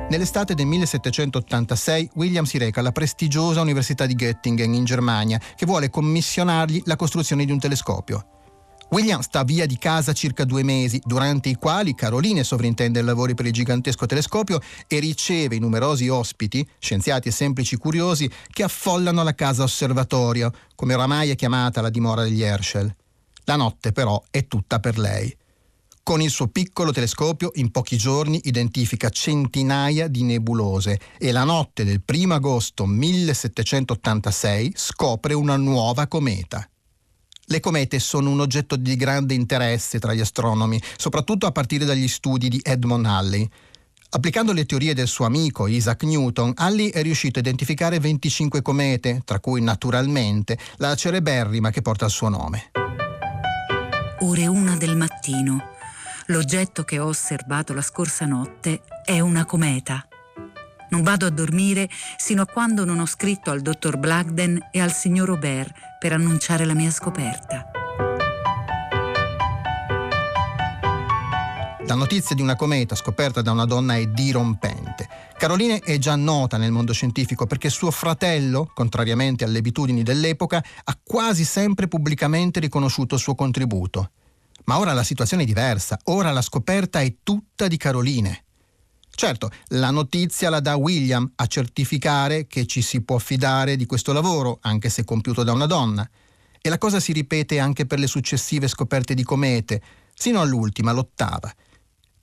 Nell'estate 0.09 0.55
del 0.55 0.67
1786 0.67 2.11
William 2.15 2.45
si 2.45 2.59
reca 2.59 2.81
alla 2.81 2.93
prestigiosa 2.93 3.61
Università 3.61 4.07
di 4.07 4.15
Göttingen 4.15 4.75
in 4.75 4.85
Germania, 4.85 5.41
che 5.57 5.67
vuole 5.67 5.91
commissionargli 5.91 6.83
la 6.85 6.97
costruzione 6.97 7.45
di 7.45 7.51
un 7.51 7.59
telescopio. 7.59 8.42
William 8.93 9.23
sta 9.23 9.43
via 9.43 9.65
di 9.65 9.79
casa 9.79 10.13
circa 10.13 10.45
due 10.45 10.63
mesi, 10.63 11.01
durante 11.03 11.49
i 11.49 11.55
quali 11.55 11.95
Caroline 11.95 12.45
sovrintende 12.45 13.01
i 13.01 13.03
lavori 13.03 13.33
per 13.33 13.47
il 13.47 13.53
gigantesco 13.53 14.05
telescopio 14.05 14.61
e 14.87 14.99
riceve 14.99 15.57
i 15.57 15.61
numerosi 15.61 16.09
ospiti, 16.09 16.67
scienziati 16.79 17.29
e 17.29 17.33
semplici 17.33 17.79
curiosi, 17.79 18.31
che 18.51 18.65
affollano 18.65 19.23
la 19.23 19.35
casa 19.35 19.63
osservatorio, 19.63 20.53
come 20.75 20.93
oramai 20.93 21.31
è 21.31 21.37
chiamata 21.37 21.81
la 21.81 21.89
dimora 21.89 22.23
degli 22.23 22.43
Herschel. 22.43 22.95
La 23.45 23.57
notte 23.57 23.93
però 23.93 24.23
è 24.31 24.47
tutta 24.47 24.79
per 24.79 24.99
lei. 24.99 25.35
Con 26.03 26.21
il 26.21 26.31
suo 26.31 26.49
piccolo 26.49 26.93
telescopio 26.93 27.53
in 27.55 27.71
pochi 27.71 27.97
giorni 27.97 28.43
identifica 28.45 29.09
centinaia 29.09 30.07
di 30.07 30.23
nebulose 30.23 31.01
e 31.17 31.33
la 31.33 31.45
notte 31.45 31.85
del 31.85 32.03
1 32.07 32.35
agosto 32.35 32.85
1786 32.85 34.73
scopre 34.77 35.33
una 35.33 35.57
nuova 35.57 36.07
cometa. 36.07 36.67
Le 37.53 37.61
comete 37.61 37.99
sono 37.99 38.31
un 38.31 38.41
oggetto 38.41 38.77
di 38.77 38.97
grande 38.97 39.35
interesse 39.35 39.99
tra 39.99 40.15
gli 40.15 40.21
astronomi, 40.21 40.81
soprattutto 40.97 41.45
a 41.45 41.53
partire 41.53 41.85
dagli 41.85 42.09
studi 42.09 42.49
di 42.49 42.59
Edmond 42.63 43.05
Halley. 43.05 43.47
Applicando 44.09 44.55
le 44.55 44.65
teorie 44.65 44.95
del 44.95 45.07
suo 45.07 45.27
amico 45.27 45.67
Isaac 45.67 46.05
Newton, 46.05 46.55
Halley 46.57 46.89
è 46.89 47.03
riuscito 47.03 47.39
a 47.39 47.43
identificare 47.43 48.01
25 48.01 48.63
comete, 48.63 49.21
tra 49.27 49.39
cui 49.39 49.61
naturalmente 49.61 50.57
la 50.77 50.95
cereberrima 50.95 51.69
che 51.69 51.83
porta 51.83 52.07
il 52.07 52.11
suo 52.11 52.31
nome. 52.31 52.71
Ore 54.21 54.47
una 54.47 54.75
del 54.77 54.97
mattino. 54.97 55.63
L'oggetto 56.29 56.85
che 56.85 56.99
ho 57.01 57.09
osservato 57.09 57.75
la 57.75 57.83
scorsa 57.83 58.25
notte 58.25 58.81
è 59.05 59.21
una 59.21 59.45
cometa. 59.45 60.07
Non 60.93 61.03
vado 61.03 61.25
a 61.25 61.31
dormire 61.31 61.89
sino 62.19 62.43
a 62.43 62.47
quando 62.47 62.85
non 62.85 63.01
ho 63.01 63.07
scritto 63.07 63.51
al 63.51 63.63
dottor 63.63 63.97
Blagden 63.97 64.69
e 64.71 64.79
al 64.79 64.93
signor 64.93 65.31
Aubert 65.31 65.73
per 65.99 66.13
annunciare 66.13 66.67
la 66.67 66.75
mia 66.75 66.91
scoperta. 66.91 67.71
La 71.87 71.95
notizia 71.95 72.35
di 72.37 72.43
una 72.43 72.57
cometa 72.57 72.95
scoperta 72.95 73.41
da 73.41 73.53
una 73.53 73.65
donna 73.65 73.97
è 73.97 74.07
dirompente. 74.07 75.09
Caroline 75.39 75.81
è 75.81 75.97
già 75.97 76.15
nota 76.15 76.59
nel 76.59 76.71
mondo 76.71 76.93
scientifico 76.93 77.47
perché 77.47 77.71
suo 77.71 77.91
fratello, 77.91 78.71
contrariamente 78.75 79.45
alle 79.45 79.59
abitudini 79.59 80.03
dell'epoca, 80.03 80.63
ha 80.85 80.99
quasi 81.03 81.45
sempre 81.45 81.89
pubblicamente 81.89 82.61
riconosciuto 82.61 83.15
il 83.15 83.21
suo 83.21 83.35
contributo. 83.35 84.11
Ma 84.65 84.79
ora 84.79 84.93
la 84.93 85.03
situazione 85.03 85.45
è 85.45 85.47
diversa, 85.47 85.99
ora 86.05 86.31
la 86.33 86.43
scoperta 86.43 87.01
è 87.01 87.15
tutta 87.23 87.67
di 87.67 87.79
Caroline. 87.79 88.45
Certo, 89.15 89.51
la 89.69 89.91
notizia 89.91 90.51
la 90.51 90.61
dà 90.61 90.75
William 90.75 91.31
a 91.37 91.47
certificare 91.47 92.47
che 92.47 92.67
ci 92.67 92.83
si 92.83 93.03
può 93.03 93.19
fidare 93.19 93.77
di 93.77 93.87
questo 93.87 94.13
lavoro, 94.13 94.59
anche 94.63 94.89
se 94.89 95.05
compiuto 95.05 95.45
da 95.45 95.53
una 95.53 95.67
donna. 95.67 96.09
E 96.61 96.69
la 96.69 96.79
cosa 96.79 96.99
si 96.99 97.13
ripete 97.13 97.59
anche 97.59 97.87
per 97.87 97.99
le 97.99 98.07
successive 98.07 98.69
scoperte 98.69 99.15
di 99.15 99.23
comete, 99.23 99.83
sino 100.15 100.41
all'ultima, 100.41 100.93
l'ottava. 100.93 101.53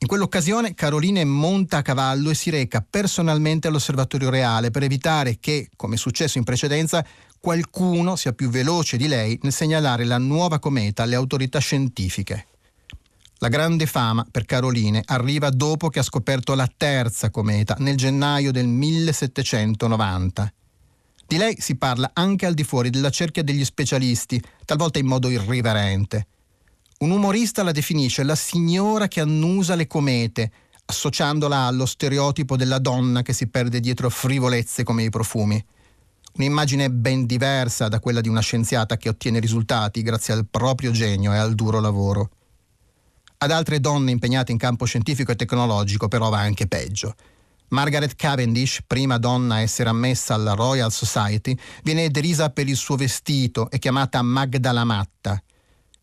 In 0.01 0.07
quell'occasione 0.07 0.73
Caroline 0.73 1.25
monta 1.25 1.77
a 1.77 1.81
cavallo 1.81 2.29
e 2.29 2.35
si 2.35 2.49
reca 2.49 2.85
personalmente 2.87 3.67
all'osservatorio 3.67 4.29
reale 4.29 4.71
per 4.71 4.83
evitare 4.83 5.39
che, 5.39 5.69
come 5.75 5.97
successo 5.97 6.37
in 6.37 6.45
precedenza, 6.45 7.05
qualcuno 7.39 8.15
sia 8.15 8.33
più 8.33 8.49
veloce 8.49 8.97
di 8.97 9.07
lei 9.07 9.37
nel 9.41 9.53
segnalare 9.53 10.05
la 10.05 10.17
nuova 10.17 10.59
cometa 10.59 11.03
alle 11.03 11.15
autorità 11.15 11.59
scientifiche. 11.59 12.48
La 13.41 13.47
grande 13.47 13.85
fama 13.85 14.25
per 14.29 14.43
Caroline 14.43 15.01
arriva 15.05 15.49
dopo 15.49 15.87
che 15.87 15.99
ha 15.99 16.03
scoperto 16.03 16.55
la 16.55 16.69
terza 16.75 17.29
cometa 17.29 17.77
nel 17.79 17.95
gennaio 17.95 18.51
del 18.51 18.67
1790. 18.67 20.53
Di 21.25 21.37
lei 21.37 21.55
si 21.57 21.77
parla 21.77 22.11
anche 22.13 22.45
al 22.45 22.53
di 22.53 22.65
fuori 22.65 22.89
della 22.89 23.09
cerchia 23.09 23.41
degli 23.41 23.63
specialisti, 23.63 24.43
talvolta 24.65 24.99
in 24.99 25.05
modo 25.05 25.29
irriverente. 25.29 26.27
Un 26.99 27.11
umorista 27.11 27.63
la 27.63 27.71
definisce 27.71 28.23
la 28.23 28.35
signora 28.35 29.07
che 29.07 29.21
annusa 29.21 29.75
le 29.75 29.87
comete, 29.87 30.51
associandola 30.83 31.59
allo 31.59 31.85
stereotipo 31.85 32.57
della 32.57 32.79
donna 32.79 33.21
che 33.21 33.31
si 33.31 33.47
perde 33.47 33.79
dietro 33.79 34.09
frivolezze 34.09 34.83
come 34.83 35.03
i 35.03 35.09
profumi. 35.09 35.63
Un'immagine 36.33 36.91
ben 36.91 37.25
diversa 37.25 37.87
da 37.87 38.01
quella 38.01 38.19
di 38.19 38.27
una 38.27 38.41
scienziata 38.41 38.97
che 38.97 39.07
ottiene 39.07 39.39
risultati 39.39 40.01
grazie 40.01 40.33
al 40.33 40.45
proprio 40.45 40.91
genio 40.91 41.31
e 41.31 41.37
al 41.37 41.55
duro 41.55 41.79
lavoro. 41.79 42.31
Ad 43.41 43.51
altre 43.51 43.79
donne 43.79 44.11
impegnate 44.11 44.51
in 44.51 44.57
campo 44.57 44.83
scientifico 44.83 45.31
e 45.31 45.37
tecnologico 45.37 46.09
però 46.09 46.27
va 46.27 46.39
anche 46.39 46.67
peggio. 46.67 47.15
Margaret 47.69 48.13
Cavendish, 48.17 48.81
prima 48.85 49.17
donna 49.17 49.55
a 49.55 49.61
essere 49.61 49.87
ammessa 49.87 50.33
alla 50.33 50.55
Royal 50.55 50.91
Society, 50.91 51.57
viene 51.83 52.09
derisa 52.09 52.49
per 52.49 52.67
il 52.67 52.75
suo 52.75 52.97
vestito 52.97 53.71
e 53.71 53.79
chiamata 53.79 54.21
Magda 54.21 54.73
la 54.73 54.83
Matta. 54.83 55.41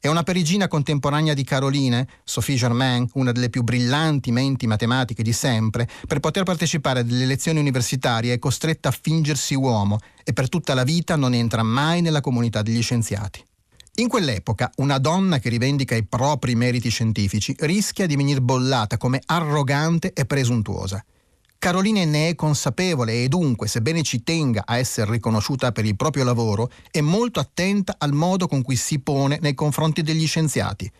È 0.00 0.08
una 0.08 0.22
perigina 0.22 0.66
contemporanea 0.66 1.34
di 1.34 1.44
Caroline, 1.44 2.08
Sophie 2.24 2.56
Germain, 2.56 3.06
una 3.14 3.32
delle 3.32 3.50
più 3.50 3.62
brillanti 3.62 4.32
menti 4.32 4.66
matematiche 4.66 5.22
di 5.22 5.34
sempre, 5.34 5.86
per 6.06 6.20
poter 6.20 6.44
partecipare 6.44 7.00
alle 7.00 7.26
lezioni 7.26 7.58
universitarie 7.58 8.32
è 8.32 8.38
costretta 8.38 8.88
a 8.88 8.96
fingersi 8.98 9.54
uomo 9.54 9.98
e 10.24 10.32
per 10.32 10.48
tutta 10.48 10.72
la 10.72 10.84
vita 10.84 11.16
non 11.16 11.34
entra 11.34 11.62
mai 11.62 12.00
nella 12.00 12.22
comunità 12.22 12.62
degli 12.62 12.80
scienziati. 12.80 13.44
In 13.98 14.08
quell'epoca 14.08 14.70
una 14.76 14.98
donna 14.98 15.38
che 15.38 15.48
rivendica 15.48 15.94
i 15.94 16.04
propri 16.04 16.54
meriti 16.54 16.90
scientifici 16.90 17.56
rischia 17.60 18.04
di 18.04 18.14
venire 18.14 18.42
bollata 18.42 18.98
come 18.98 19.22
arrogante 19.24 20.12
e 20.12 20.26
presuntuosa. 20.26 21.02
Carolina 21.58 22.04
ne 22.04 22.28
è 22.28 22.34
consapevole 22.34 23.22
e 23.22 23.28
dunque, 23.28 23.68
sebbene 23.68 24.02
ci 24.02 24.22
tenga 24.22 24.64
a 24.66 24.76
essere 24.76 25.12
riconosciuta 25.12 25.72
per 25.72 25.86
il 25.86 25.96
proprio 25.96 26.24
lavoro, 26.24 26.70
è 26.90 27.00
molto 27.00 27.40
attenta 27.40 27.94
al 27.96 28.12
modo 28.12 28.46
con 28.48 28.60
cui 28.60 28.76
si 28.76 28.98
pone 28.98 29.38
nei 29.40 29.54
confronti 29.54 30.02
degli 30.02 30.26
scienziati. 30.26 30.92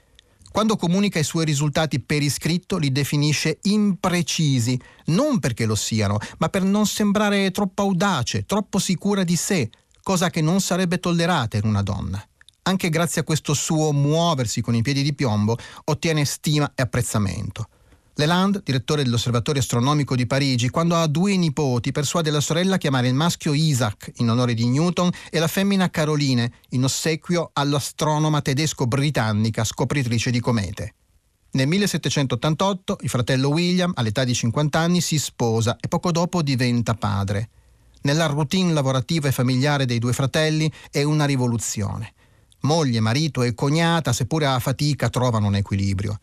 Quando 0.50 0.76
comunica 0.76 1.18
i 1.18 1.24
suoi 1.24 1.44
risultati 1.44 2.00
per 2.00 2.22
iscritto 2.22 2.78
li 2.78 2.90
definisce 2.90 3.58
imprecisi, 3.64 4.80
non 5.06 5.38
perché 5.38 5.66
lo 5.66 5.74
siano, 5.74 6.16
ma 6.38 6.48
per 6.48 6.62
non 6.62 6.86
sembrare 6.86 7.50
troppo 7.50 7.82
audace, 7.82 8.46
troppo 8.46 8.78
sicura 8.78 9.22
di 9.22 9.36
sé, 9.36 9.68
cosa 10.02 10.30
che 10.30 10.40
non 10.40 10.62
sarebbe 10.62 10.98
tollerata 10.98 11.58
in 11.58 11.66
una 11.66 11.82
donna 11.82 12.26
anche 12.66 12.88
grazie 12.88 13.22
a 13.22 13.24
questo 13.24 13.54
suo 13.54 13.92
muoversi 13.92 14.60
con 14.60 14.74
i 14.74 14.82
piedi 14.82 15.02
di 15.02 15.14
piombo, 15.14 15.56
ottiene 15.84 16.24
stima 16.24 16.72
e 16.74 16.82
apprezzamento. 16.82 17.68
Leland, 18.18 18.62
direttore 18.62 19.02
dell'Osservatorio 19.02 19.60
Astronomico 19.60 20.16
di 20.16 20.26
Parigi, 20.26 20.70
quando 20.70 20.96
ha 20.96 21.06
due 21.06 21.36
nipoti, 21.36 21.92
persuade 21.92 22.30
la 22.30 22.40
sorella 22.40 22.76
a 22.76 22.78
chiamare 22.78 23.08
il 23.08 23.14
maschio 23.14 23.52
Isaac 23.52 24.10
in 24.16 24.30
onore 24.30 24.54
di 24.54 24.66
Newton 24.66 25.10
e 25.30 25.38
la 25.38 25.48
femmina 25.48 25.90
Caroline 25.90 26.50
in 26.70 26.84
ossequio 26.84 27.50
all'astronoma 27.52 28.40
tedesco-britannica 28.40 29.64
scopritrice 29.64 30.30
di 30.30 30.40
comete. 30.40 30.94
Nel 31.50 31.68
1788 31.68 32.98
il 33.02 33.08
fratello 33.10 33.50
William, 33.50 33.92
all'età 33.94 34.24
di 34.24 34.34
50 34.34 34.78
anni, 34.78 35.02
si 35.02 35.18
sposa 35.18 35.76
e 35.78 35.86
poco 35.86 36.10
dopo 36.10 36.42
diventa 36.42 36.94
padre. 36.94 37.50
Nella 38.02 38.26
routine 38.26 38.72
lavorativa 38.72 39.28
e 39.28 39.32
familiare 39.32 39.84
dei 39.84 39.98
due 39.98 40.14
fratelli 40.14 40.72
è 40.90 41.02
una 41.02 41.26
rivoluzione. 41.26 42.14
Moglie, 42.66 43.00
marito 43.00 43.42
e 43.42 43.54
cognata, 43.54 44.12
seppure 44.12 44.44
a 44.44 44.58
fatica, 44.58 45.08
trovano 45.08 45.46
un 45.46 45.54
equilibrio. 45.54 46.18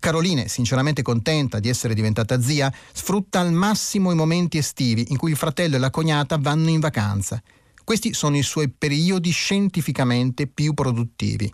Caroline, 0.00 0.48
sinceramente 0.48 1.02
contenta 1.02 1.60
di 1.60 1.68
essere 1.68 1.94
diventata 1.94 2.40
zia, 2.40 2.72
sfrutta 2.92 3.38
al 3.38 3.52
massimo 3.52 4.10
i 4.10 4.16
momenti 4.16 4.58
estivi 4.58 5.06
in 5.10 5.16
cui 5.16 5.30
il 5.30 5.36
fratello 5.36 5.76
e 5.76 5.78
la 5.78 5.90
cognata 5.90 6.38
vanno 6.38 6.70
in 6.70 6.80
vacanza. 6.80 7.40
Questi 7.84 8.12
sono 8.12 8.36
i 8.36 8.42
suoi 8.42 8.68
periodi 8.68 9.30
scientificamente 9.30 10.48
più 10.48 10.74
produttivi. 10.74 11.52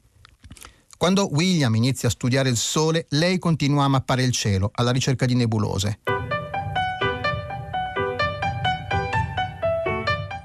Quando 0.96 1.28
William 1.30 1.74
inizia 1.74 2.08
a 2.08 2.10
studiare 2.10 2.48
il 2.48 2.56
Sole, 2.56 3.04
lei 3.10 3.38
continua 3.38 3.84
a 3.84 3.88
mappare 3.88 4.22
il 4.22 4.32
cielo 4.32 4.70
alla 4.72 4.92
ricerca 4.92 5.26
di 5.26 5.34
nebulose. 5.34 6.00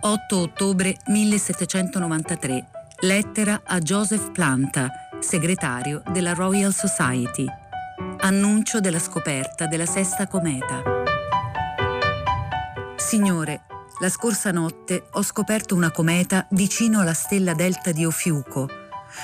8 0.02 0.38
ottobre 0.38 0.98
1793 1.08 2.73
Lettera 3.04 3.64
a 3.66 3.80
Joseph 3.80 4.32
Planta, 4.32 4.90
segretario 5.20 6.02
della 6.10 6.34
Royal 6.34 6.74
Society. 6.74 7.46
Annuncio 8.20 8.80
della 8.80 8.98
scoperta 8.98 9.68
della 9.68 9.86
sesta 9.86 10.26
cometa. 10.26 10.82
Signore, 12.96 13.64
la 14.00 14.08
scorsa 14.08 14.52
notte 14.52 15.08
ho 15.12 15.22
scoperto 15.22 15.76
una 15.76 15.92
cometa 15.92 16.48
vicino 16.52 17.02
alla 17.02 17.14
stella 17.14 17.54
delta 17.54 17.92
di 17.92 18.06
Ofiuco, 18.06 18.70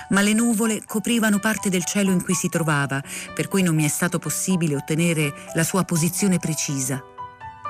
ma 0.10 0.20
le 0.20 0.34
nuvole 0.34 0.84
coprivano 0.86 1.39
parte 1.39 1.70
del 1.70 1.86
cielo 1.86 2.12
in 2.12 2.22
cui 2.22 2.34
si 2.34 2.50
trovava, 2.50 3.02
per 3.34 3.48
cui 3.48 3.63
non 3.63 3.76
mi 3.76 3.86
è 3.86 3.89
stato 3.89 4.20
possibile 4.20 4.76
ottenere 4.76 5.34
la 5.54 5.63
sua 5.63 5.86
posizione 5.86 6.38
precisa. 6.38 7.02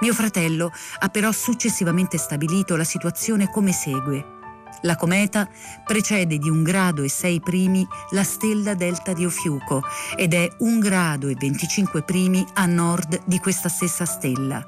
Mio 0.02 0.13
fratello 0.15 0.72
ha 1.02 1.10
però 1.10 1.32
successivamente 1.32 2.17
stabilito 2.17 2.76
la 2.76 2.84
situazione 2.84 3.52
come 3.52 3.72
segue. 3.72 4.38
La 4.81 4.95
cometa 4.95 5.47
precede 5.85 6.37
di 6.37 6.49
un 6.49 6.63
grado 6.63 7.03
e 7.03 7.09
sei 7.09 7.39
primi 7.39 7.85
la 8.11 8.23
stella 8.23 8.73
delta 8.73 9.13
di 9.13 9.25
Ofiuco 9.25 9.83
ed 10.15 10.33
è 10.33 10.47
un 10.59 10.79
grado 10.79 11.27
e 11.27 11.35
25 11.37 12.03
primi 12.03 12.45
a 12.53 12.65
nord 12.65 13.21
di 13.25 13.39
questa 13.39 13.69
stessa 13.69 14.05
stella. 14.05 14.63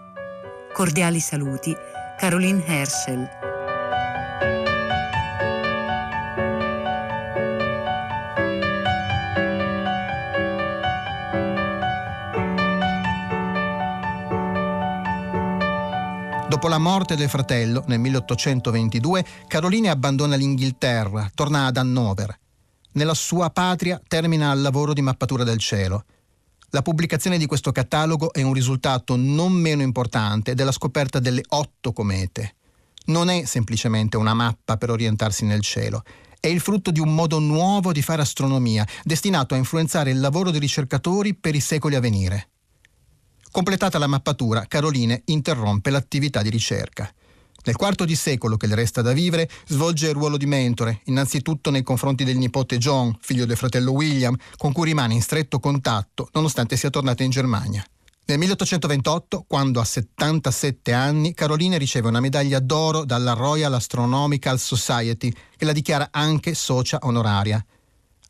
Cordiali 0.74 1.19
saluti, 1.19 1.76
Caroline 2.17 2.65
Herschel. 2.65 3.51
Dopo 16.62 16.76
la 16.76 16.80
morte 16.80 17.15
del 17.15 17.28
fratello, 17.28 17.84
nel 17.88 17.97
1822, 17.97 19.26
Caroline 19.47 19.89
abbandona 19.89 20.36
l'Inghilterra, 20.36 21.28
torna 21.34 21.65
ad 21.65 21.76
Hannover. 21.76 22.38
Nella 22.91 23.15
sua 23.15 23.50
patria 23.50 24.00
termina 24.08 24.52
il 24.52 24.62
lavoro 24.62 24.93
di 24.93 25.02
mappatura 25.02 25.43
del 25.43 25.58
cielo. 25.58 26.06
La 26.69 26.84
pubblicazione 26.84 27.39
di 27.39 27.47
questo 27.47 27.71
catalogo 27.71 28.32
è 28.32 28.43
un 28.43 28.54
risultato 28.54 29.15
non 29.15 29.54
meno 29.54 29.82
importante 29.82 30.54
della 30.54 30.71
scoperta 30.71 31.17
delle 31.17 31.41
otto 31.47 31.93
comete. 31.93 32.54
Non 33.06 33.32
è 33.32 33.43
semplicemente 33.45 34.17
una 34.17 34.36
mappa 34.36 34.78
per 34.78 34.91
orientarsi 34.91 35.45
nel 35.45 35.62
cielo, 35.62 36.04
è 36.39 36.45
il 36.45 36.60
frutto 36.60 36.91
di 36.91 37.00
un 37.00 37.15
modo 37.15 37.39
nuovo 37.39 37.91
di 37.91 38.04
fare 38.04 38.21
astronomia, 38.21 38.86
destinato 39.04 39.56
a 39.56 39.58
influenzare 39.58 40.12
il 40.12 40.19
lavoro 40.19 40.52
dei 40.52 40.60
ricercatori 40.60 41.34
per 41.34 41.56
i 41.56 41.60
secoli 41.60 41.95
a 41.95 42.00
venire. 42.00 42.50
Completata 43.52 43.98
la 43.98 44.08
mappatura, 44.08 44.66
Caroline 44.66 45.24
interrompe 45.26 45.90
l'attività 45.90 46.42
di 46.42 46.50
ricerca. 46.50 47.14
Nel 47.64 47.76
quarto 47.76 48.06
di 48.06 48.16
secolo 48.16 48.56
che 48.56 48.66
le 48.66 48.76
resta 48.76 49.02
da 49.02 49.12
vivere, 49.12 49.50
svolge 49.68 50.08
il 50.08 50.14
ruolo 50.14 50.38
di 50.38 50.46
mentore, 50.46 51.02
innanzitutto 51.06 51.70
nei 51.70 51.84
confronti 51.84 52.24
del 52.24 52.38
nipote 52.38 52.78
John, 52.78 53.16
figlio 53.20 53.46
del 53.46 53.58
fratello 53.58 53.92
William, 53.92 54.36
con 54.56 54.72
cui 54.72 54.86
rimane 54.86 55.14
in 55.16 55.22
stretto 55.22 55.60
contatto 55.60 56.30
nonostante 56.32 56.78
sia 56.78 56.90
tornata 56.90 57.24
in 57.24 57.30
Germania. 57.30 57.86
Nel 58.26 58.38
1828, 58.38 59.44
quando 59.46 59.82
ha 59.82 59.86
77 59.86 60.94
anni, 60.94 61.34
Caroline 61.34 61.78
riceve 61.78 62.08
una 62.08 62.22
medaglia 62.22 62.60
d'oro 62.60 63.04
dalla 63.04 63.34
Royal 63.34 63.74
Astronomical 63.74 64.58
Society, 64.58 65.32
che 65.58 65.66
la 65.66 65.74
dichiara 65.74 66.08
anche 66.10 66.54
socia 66.54 67.00
onoraria. 67.02 67.64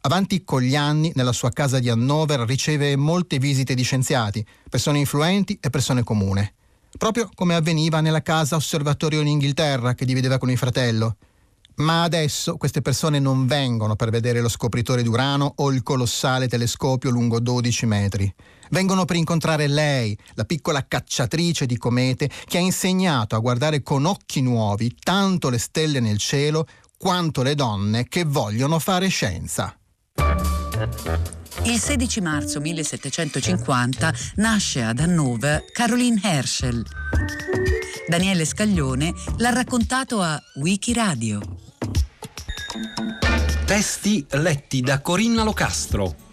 Avanti 0.04 0.44
con 0.44 0.62
gli 0.62 0.76
anni, 0.76 1.12
nella 1.14 1.32
sua 1.32 1.52
casa 1.52 1.78
di 1.78 1.88
Hannover 1.88 2.40
riceve 2.40 2.96
molte 2.96 3.38
visite 3.38 3.76
di 3.76 3.84
scienziati, 3.84 4.44
persone 4.68 4.98
influenti 4.98 5.60
e 5.62 5.70
persone 5.70 6.02
comune. 6.04 6.56
Proprio 6.98 7.30
come 7.36 7.54
avveniva 7.54 8.02
nella 8.02 8.24
casa 8.24 8.56
osservatorio 8.56 9.22
in 9.22 9.28
Inghilterra 9.28 9.94
che 9.94 10.06
divideva 10.06 10.40
con 10.40 10.50
il 10.50 10.58
fratello. 10.58 11.18
Ma 11.76 12.02
adesso 12.02 12.58
queste 12.58 12.82
persone 12.82 13.20
non 13.20 13.46
vengono 13.46 13.96
per 13.96 14.10
vedere 14.10 14.42
lo 14.42 14.50
scopritore 14.50 15.04
d'Urano 15.04 15.54
o 15.58 15.72
il 15.72 15.84
colossale 15.84 16.48
telescopio 16.48 17.12
lungo 17.12 17.40
12 17.40 17.86
metri. 17.86 18.34
Vengono 18.72 19.06
per 19.06 19.18
incontrare 19.18 19.68
lei, 19.68 20.18
la 20.34 20.46
piccola 20.46 20.86
cacciatrice 20.88 21.68
di 21.68 21.78
comete 21.78 22.28
che 22.46 22.58
ha 22.58 22.62
insegnato 22.62 23.36
a 23.36 23.40
guardare 23.40 23.84
con 23.84 24.06
occhi 24.06 24.42
nuovi 24.42 24.96
tanto 25.00 25.50
le 25.50 25.60
stelle 25.60 26.00
nel 26.00 26.18
cielo 26.18 26.66
quanto 26.98 27.44
le 27.44 27.54
donne 27.54 28.08
che 28.08 28.24
vogliono 28.26 28.80
fare 28.80 29.08
scienza. 29.08 29.76
Il 31.64 31.80
16 31.80 32.22
marzo 32.22 32.60
1750 32.60 34.14
nasce 34.36 34.82
ad 34.82 35.00
Hannover 35.00 35.64
Caroline 35.72 36.20
Herschel. 36.24 36.84
Daniele 38.08 38.46
Scaglione 38.46 39.14
l'ha 39.38 39.52
raccontato 39.52 40.22
a 40.22 40.42
Wikiradio. 40.56 41.40
Testi 43.66 44.26
letti 44.32 44.82
da 44.82 45.02
Corinna 45.02 45.44
Locastro. 45.44 46.30